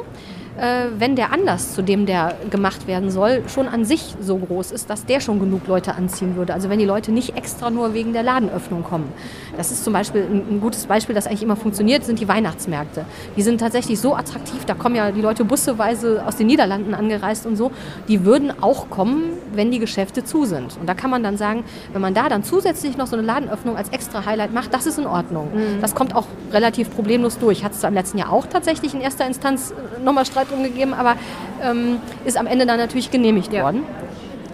[0.58, 4.72] äh, wenn der Anlass, zu dem der gemacht werden soll, schon an sich so groß
[4.72, 6.54] ist, dass der schon genug Leute anziehen würde.
[6.54, 9.12] Also wenn die Leute nicht extra nur wegen der Ladenöffnung kommen.
[9.56, 13.06] Das ist zum Beispiel ein, ein gutes Beispiel, das eigentlich immer funktioniert, sind die Weihnachtsmärkte.
[13.36, 17.46] Die sind tatsächlich so attraktiv, da kommen ja die Leute busseweise aus den Niederlanden angereist
[17.46, 17.72] und so.
[18.08, 20.78] Die würden auch kommen, wenn die Geschäfte zu sind.
[20.80, 23.78] Und da kann man dann sagen, wenn man da dann zusätzlich noch so eine Ladenöffnung
[23.78, 25.50] als extra Highlight macht, das ist in Ordnung.
[25.54, 25.82] Mhm.
[25.82, 27.64] Das kommt auch relativ problemlos durch.
[27.64, 30.94] Hat es im letzten Jahr auch tatsächlich in erster Instanz nochmal Streit Streit drum gegeben,
[30.94, 31.16] aber
[31.62, 33.64] ähm, ist am Ende dann natürlich genehmigt ja.
[33.64, 33.84] worden.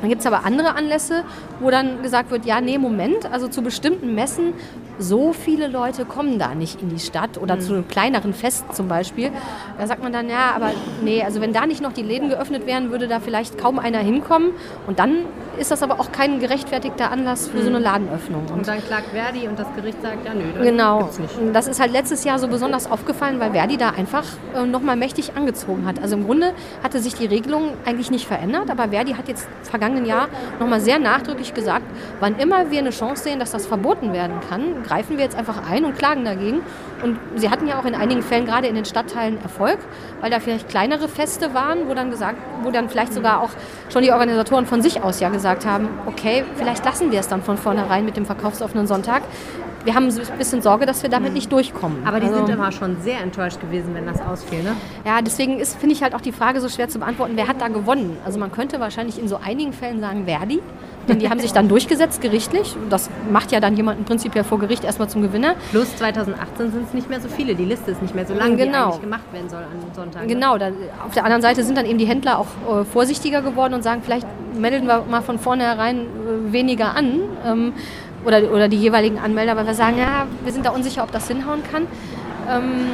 [0.01, 1.23] Dann gibt es aber andere Anlässe,
[1.61, 4.53] wo dann gesagt wird, ja, nee, Moment, also zu bestimmten Messen
[4.99, 7.61] so viele Leute kommen da nicht in die Stadt oder mhm.
[7.61, 9.31] zu einem kleineren Fest zum Beispiel.
[9.79, 10.71] Da sagt man dann, ja, aber
[11.03, 13.99] nee, also wenn da nicht noch die Läden geöffnet wären, würde da vielleicht kaum einer
[13.99, 14.51] hinkommen.
[14.87, 15.19] Und dann
[15.57, 17.61] ist das aber auch kein gerechtfertigter Anlass für mhm.
[17.61, 17.83] so eine mhm.
[17.83, 18.41] Ladenöffnung.
[18.47, 20.99] Und, und, dann klagt Verdi und das Gericht sagt, ja nö, das genau.
[20.99, 21.37] gibt's nicht.
[21.37, 24.95] Und das ist halt letztes Jahr so besonders aufgefallen, weil Verdi da einfach äh, nochmal
[24.95, 26.01] mächtig angezogen hat.
[26.01, 30.05] Also im Grunde hatte sich die Regelung eigentlich nicht verändert, aber Verdi hat jetzt vergangenen
[30.05, 30.27] Jahr
[30.59, 31.85] nochmal sehr nachdrücklich gesagt,
[32.19, 35.69] wann immer wir eine Chance sehen, dass das verboten werden kann, greifen wir jetzt einfach
[35.69, 36.61] ein und klagen dagegen.
[37.03, 39.77] Und sie hatten ja auch in einigen Fällen gerade in den Stadtteilen Erfolg,
[40.21, 43.49] weil da vielleicht kleinere Feste waren, wo dann gesagt, wo dann vielleicht sogar auch
[43.91, 47.43] schon die Organisatoren von sich aus ja gesagt haben, okay, vielleicht lassen wir es dann
[47.43, 49.21] von vornherein mit dem verkaufsoffenen Sonntag
[49.83, 51.35] wir haben ein bisschen Sorge, dass wir damit mhm.
[51.35, 52.05] nicht durchkommen.
[52.05, 54.75] Aber die also, sind immer schon sehr enttäuscht gewesen, wenn das ausfiel, ne?
[55.05, 57.61] Ja, deswegen ist, finde ich halt auch die Frage so schwer zu beantworten, wer hat
[57.61, 58.17] da gewonnen?
[58.25, 60.61] Also man könnte wahrscheinlich in so einigen Fällen sagen Verdi,
[61.07, 62.75] denn die haben sich dann durchgesetzt gerichtlich.
[62.89, 65.55] Das macht ja dann jemanden prinzipiell vor Gericht erstmal zum Gewinner.
[65.71, 67.55] Plus 2018 sind es nicht mehr so viele.
[67.55, 68.71] Die Liste ist nicht mehr so lang, genau.
[68.71, 70.27] wie eigentlich gemacht werden soll an Sonntag.
[70.27, 70.57] Genau.
[70.57, 70.69] Da,
[71.05, 74.01] auf der anderen Seite sind dann eben die Händler auch äh, vorsichtiger geworden und sagen,
[74.03, 77.19] vielleicht melden wir mal von vornherein äh, weniger an.
[77.45, 77.73] Ähm,
[78.25, 81.27] oder, oder die jeweiligen Anmelder, weil wir sagen, ja, wir sind da unsicher, ob das
[81.27, 81.87] hinhauen kann.
[82.49, 82.91] Ähm,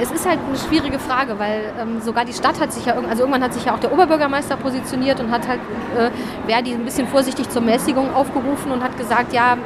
[0.00, 3.22] es ist halt eine schwierige Frage, weil ähm, sogar die Stadt hat sich ja, also
[3.22, 5.60] irgendwann hat sich ja auch der Oberbürgermeister positioniert und hat halt
[5.98, 6.10] äh,
[6.48, 9.56] Verdi ein bisschen vorsichtig zur Mäßigung aufgerufen und hat gesagt, ja,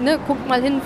[0.00, 0.80] ne, guckt mal hin,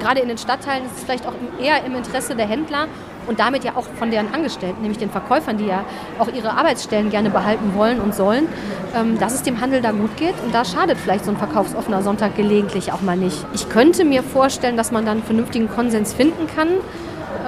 [0.00, 2.86] gerade in den Stadtteilen ist es vielleicht auch eher im Interesse der Händler
[3.26, 5.84] und damit ja auch von deren Angestellten, nämlich den Verkäufern, die ja
[6.18, 8.46] auch ihre Arbeitsstellen gerne behalten wollen und sollen,
[8.94, 10.34] ähm, dass es dem Handel da gut geht.
[10.44, 13.44] Und da schadet vielleicht so ein verkaufsoffener Sonntag gelegentlich auch mal nicht.
[13.54, 16.68] Ich könnte mir vorstellen, dass man dann einen vernünftigen Konsens finden kann.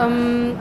[0.01, 0.59] Ähm,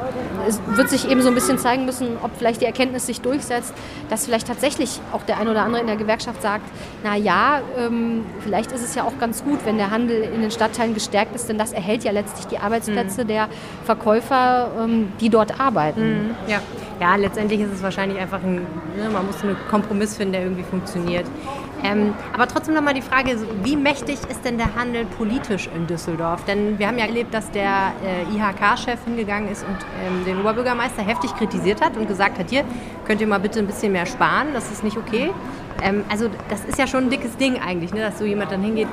[0.48, 3.74] es wird sich eben so ein bisschen zeigen müssen, ob vielleicht die Erkenntnis sich durchsetzt,
[4.10, 6.66] dass vielleicht tatsächlich auch der ein oder andere in der Gewerkschaft sagt,
[7.04, 10.52] na ja, ähm, vielleicht ist es ja auch ganz gut, wenn der Handel in den
[10.52, 13.28] Stadtteilen gestärkt ist, denn das erhält ja letztlich die Arbeitsplätze mhm.
[13.28, 13.48] der
[13.86, 16.28] Verkäufer, ähm, die dort arbeiten.
[16.28, 16.36] Mhm.
[16.48, 16.62] Ja.
[17.00, 20.64] Ja, letztendlich ist es wahrscheinlich einfach ein, ne, man muss einen Kompromiss finden, der irgendwie
[20.64, 21.26] funktioniert.
[21.84, 26.44] Ähm, aber trotzdem nochmal die Frage, wie mächtig ist denn der Handel politisch in Düsseldorf?
[26.46, 31.04] Denn wir haben ja erlebt, dass der äh, IHK-Chef hingegangen ist und ähm, den Oberbürgermeister
[31.04, 32.64] heftig kritisiert hat und gesagt hat, hier
[33.06, 35.32] könnt ihr mal bitte ein bisschen mehr sparen, das ist nicht okay.
[35.84, 38.62] Ähm, also das ist ja schon ein dickes Ding eigentlich, ne, dass so jemand dann
[38.62, 38.88] hingeht,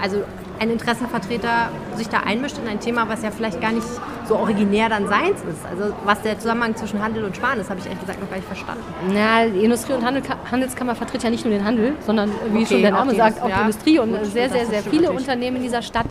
[0.00, 0.22] also
[0.60, 3.86] ein Interessenvertreter sich da einmischt in ein Thema, was ja vielleicht gar nicht
[4.28, 5.64] so originär dann seins ist.
[5.68, 8.36] Also was der Zusammenhang zwischen Handel und Sparen ist, habe ich ehrlich gesagt noch gar
[8.36, 8.84] nicht verstanden.
[9.12, 12.66] Na, die Industrie- und Handel Handelskammer vertritt ja nicht nur den Handel, sondern wie Okay,
[12.66, 13.96] schon der Name sagt, auch Industrie, die.
[13.96, 15.20] Industrie und Gut, sehr, sehr, sehr viele natürlich.
[15.20, 16.06] Unternehmen in dieser Stadt.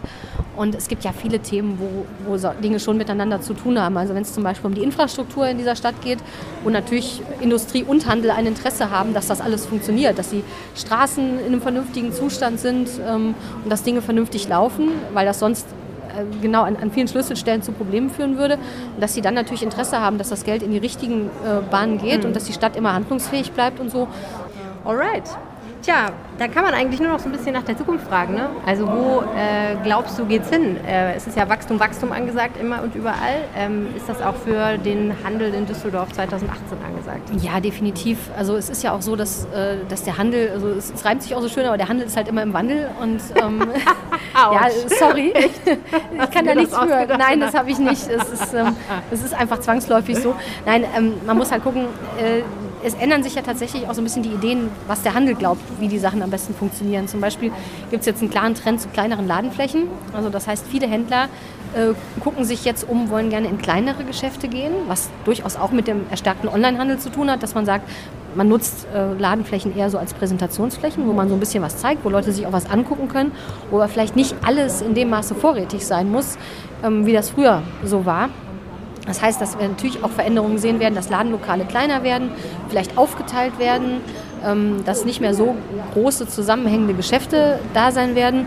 [0.56, 3.95] Und es gibt ja viele Themen, wo, wo Dinge schon miteinander zu tun haben.
[3.95, 6.17] Also wenn es zum Beispiel um die Infrastruktur in dieser Stadt geht,
[6.63, 10.43] wo natürlich Industrie und Handel ein Interesse haben, dass das alles funktioniert, dass die
[10.75, 15.67] Straßen in einem vernünftigen Zustand sind ähm, und dass Dinge vernünftig laufen, weil das sonst
[16.41, 18.56] genau an, an vielen Schlüsselstellen zu Problemen führen würde.
[18.95, 21.97] Und dass sie dann natürlich Interesse haben, dass das Geld in die richtigen äh, Bahnen
[21.97, 24.08] geht und dass die Stadt immer handlungsfähig bleibt und so.
[24.86, 25.30] Alright.
[25.88, 28.34] Tja, da kann man eigentlich nur noch so ein bisschen nach der Zukunft fragen.
[28.34, 28.50] Ne?
[28.65, 30.76] Also wo äh, glaubst du geht's hin?
[30.86, 33.45] Äh, es ist ja Wachstum, Wachstum angesagt immer und überall.
[33.56, 37.30] Ähm, ist das auch für den Handel in Düsseldorf 2018 angesagt?
[37.41, 38.17] Ja, definitiv.
[38.38, 41.23] Also es ist ja auch so, dass, äh, dass der Handel, also es, es reimt
[41.23, 43.62] sich auch so schön, aber der Handel ist halt immer im Wandel und ähm,
[44.36, 44.67] ja,
[45.00, 45.34] sorry,
[46.21, 47.17] ich kann da nichts für.
[47.17, 48.10] Nein, das habe ich nicht.
[48.10, 48.76] Es ist, ähm,
[49.10, 50.36] es ist einfach zwangsläufig so.
[50.65, 51.86] Nein, ähm, man muss halt gucken,
[52.19, 52.41] äh,
[52.84, 55.62] es ändern sich ja tatsächlich auch so ein bisschen die Ideen, was der Handel glaubt,
[55.80, 57.08] wie die Sachen am besten funktionieren.
[57.08, 57.52] Zum Beispiel
[57.90, 59.84] gibt es jetzt einen klaren Trend zu kleineren Ladenflächen.
[60.13, 61.30] Also das heißt, viele Händler
[61.74, 65.88] äh, gucken sich jetzt um, wollen gerne in kleinere Geschäfte gehen, was durchaus auch mit
[65.88, 67.90] dem erstärkten Onlinehandel zu tun hat, dass man sagt,
[68.36, 72.06] man nutzt äh, Ladenflächen eher so als Präsentationsflächen, wo man so ein bisschen was zeigt,
[72.06, 73.32] wo Leute sich auch was angucken können,
[73.72, 76.38] wo aber vielleicht nicht alles in dem Maße vorrätig sein muss,
[76.84, 78.30] ähm, wie das früher so war.
[79.08, 82.30] Das heißt, dass wir natürlich auch Veränderungen sehen werden, dass Ladenlokale kleiner werden,
[82.70, 84.02] vielleicht aufgeteilt werden,
[84.46, 85.56] ähm, dass nicht mehr so
[85.93, 88.46] große zusammenhängende Geschäfte da sein werden.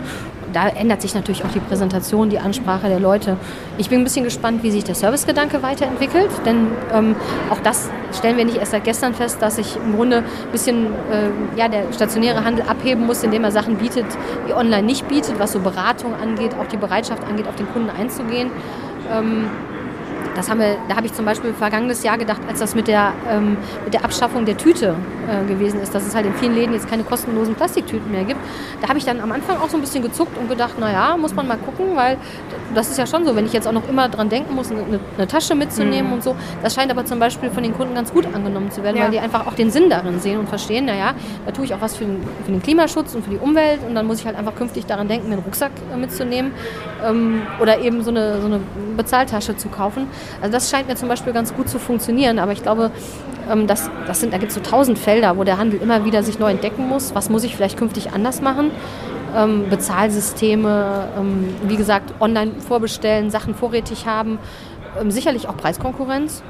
[0.53, 3.37] Da ändert sich natürlich auch die Präsentation, die Ansprache der Leute.
[3.77, 7.15] Ich bin ein bisschen gespannt, wie sich der Servicegedanke weiterentwickelt, denn ähm,
[7.49, 10.87] auch das stellen wir nicht erst seit gestern fest, dass sich im Grunde ein bisschen
[10.87, 14.05] äh, ja, der stationäre Handel abheben muss, indem er Sachen bietet,
[14.47, 17.89] die online nicht bietet, was so Beratung angeht, auch die Bereitschaft angeht, auf den Kunden
[17.89, 18.51] einzugehen.
[19.09, 19.49] Ähm,
[20.35, 23.13] das haben wir, da habe ich zum Beispiel vergangenes Jahr gedacht, als das mit der,
[23.29, 24.95] ähm, mit der Abschaffung der Tüte
[25.29, 28.39] äh, gewesen ist, dass es halt in vielen Läden jetzt keine kostenlosen Plastiktüten mehr gibt.
[28.81, 31.33] Da habe ich dann am Anfang auch so ein bisschen gezuckt und gedacht, naja, muss
[31.35, 32.17] man mal gucken, weil
[32.73, 34.83] das ist ja schon so, wenn ich jetzt auch noch immer dran denken muss, eine,
[35.17, 36.35] eine Tasche mitzunehmen und so.
[36.63, 39.03] Das scheint aber zum Beispiel von den Kunden ganz gut angenommen zu werden, Ja.
[39.03, 41.13] weil die einfach auch den Sinn darin sehen und verstehen, naja,
[41.45, 43.95] da tue ich auch was für den, für den Klimaschutz und für die Umwelt und
[43.95, 46.51] dann muss ich halt einfach künftig daran denken, mir einen Rucksack äh, mitzunehmen
[47.05, 48.59] ähm, oder eben so eine, so eine
[48.95, 50.07] Bezahltasche zu kaufen.
[50.41, 52.91] Also das scheint mir zum Beispiel ganz gut zu funktionieren, aber ich glaube,
[53.49, 56.23] ähm, das, das sind, da gibt es so tausend Felder, wo der Handel immer wieder
[56.23, 57.15] sich neu entdecken muss.
[57.15, 58.71] Was muss ich vielleicht künftig anders machen?
[59.35, 64.39] Ähm, Bezahlsysteme, ähm, wie gesagt, online vorbestellen, Sachen vorrätig haben,
[64.99, 66.43] ähm, sicherlich auch Preiskonkurrenz.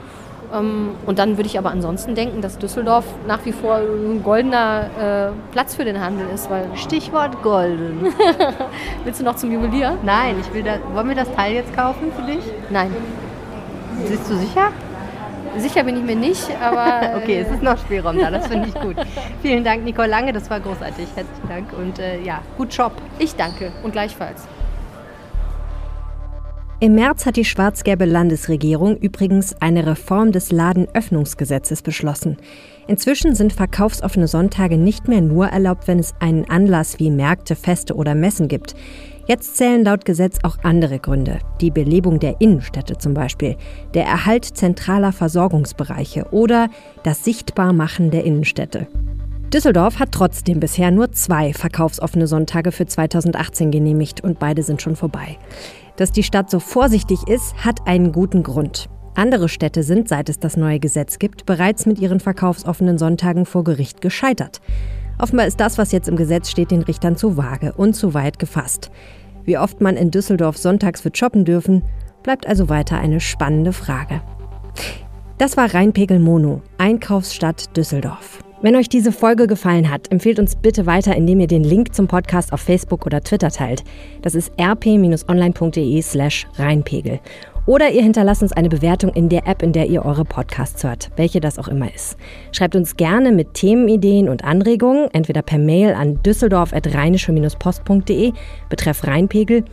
[0.53, 5.31] Ähm, und dann würde ich aber ansonsten denken, dass Düsseldorf nach wie vor ein goldener
[5.31, 8.13] äh, Platz für den Handel ist, weil Stichwort golden.
[9.03, 9.97] willst du noch zum Juwelier?
[10.03, 12.43] Nein, ich will da, wollen wir das Teil jetzt kaufen für dich?
[12.69, 12.91] Nein,
[14.09, 14.71] Bist du sicher?
[15.57, 18.73] sicher bin ich mir nicht, aber Okay, es ist noch Spielraum da, das finde ich
[18.73, 18.95] gut.
[19.41, 21.07] Vielen Dank, Nicole Lange, das war großartig.
[21.15, 22.93] Herzlichen Dank und äh, ja, gut Job.
[23.19, 24.47] ich danke und gleichfalls.
[26.79, 32.37] Im März hat die schwarz-gelbe Landesregierung übrigens eine Reform des Ladenöffnungsgesetzes beschlossen.
[32.87, 37.93] Inzwischen sind verkaufsoffene Sonntage nicht mehr nur erlaubt, wenn es einen Anlass wie Märkte, Feste
[37.93, 38.73] oder Messen gibt.
[39.27, 41.39] Jetzt zählen laut Gesetz auch andere Gründe.
[41.61, 43.55] Die Belebung der Innenstädte zum Beispiel,
[43.93, 46.69] der Erhalt zentraler Versorgungsbereiche oder
[47.03, 48.87] das Sichtbarmachen der Innenstädte.
[49.53, 54.95] Düsseldorf hat trotzdem bisher nur zwei verkaufsoffene Sonntage für 2018 genehmigt und beide sind schon
[54.95, 55.37] vorbei.
[55.97, 58.89] Dass die Stadt so vorsichtig ist, hat einen guten Grund.
[59.13, 63.65] Andere Städte sind, seit es das neue Gesetz gibt, bereits mit ihren verkaufsoffenen Sonntagen vor
[63.65, 64.61] Gericht gescheitert.
[65.21, 68.39] Offenbar ist das, was jetzt im Gesetz steht, den Richtern zu vage und zu weit
[68.39, 68.89] gefasst.
[69.43, 71.83] Wie oft man in Düsseldorf sonntags wird shoppen dürfen,
[72.23, 74.21] bleibt also weiter eine spannende Frage.
[75.37, 78.39] Das war Rheinpegel Mono, Einkaufsstadt Düsseldorf.
[78.63, 82.07] Wenn euch diese Folge gefallen hat, empfehlt uns bitte weiter, indem ihr den Link zum
[82.07, 83.83] Podcast auf Facebook oder Twitter teilt.
[84.23, 87.19] Das ist rp-online.de slash Rheinpegel.
[87.71, 91.09] Oder ihr hinterlasst uns eine Bewertung in der App, in der ihr eure Podcasts hört,
[91.15, 92.17] welche das auch immer ist.
[92.51, 98.33] Schreibt uns gerne mit Themenideen und Anregungen, entweder per Mail an düsseldorf.rheinische-post.de
[98.67, 99.63] betreff Rheinpegel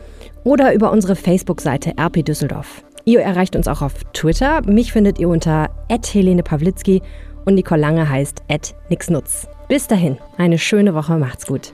[0.45, 2.85] oder über unsere Facebook-Seite RP Düsseldorf.
[3.03, 4.61] Ihr erreicht uns auch auf Twitter.
[4.65, 7.01] Mich findet ihr unter Helene Pawlitzki
[7.43, 8.43] und Nicole Lange heißt
[8.87, 9.49] nixnutz.
[9.67, 11.73] Bis dahin, eine schöne Woche, macht's gut.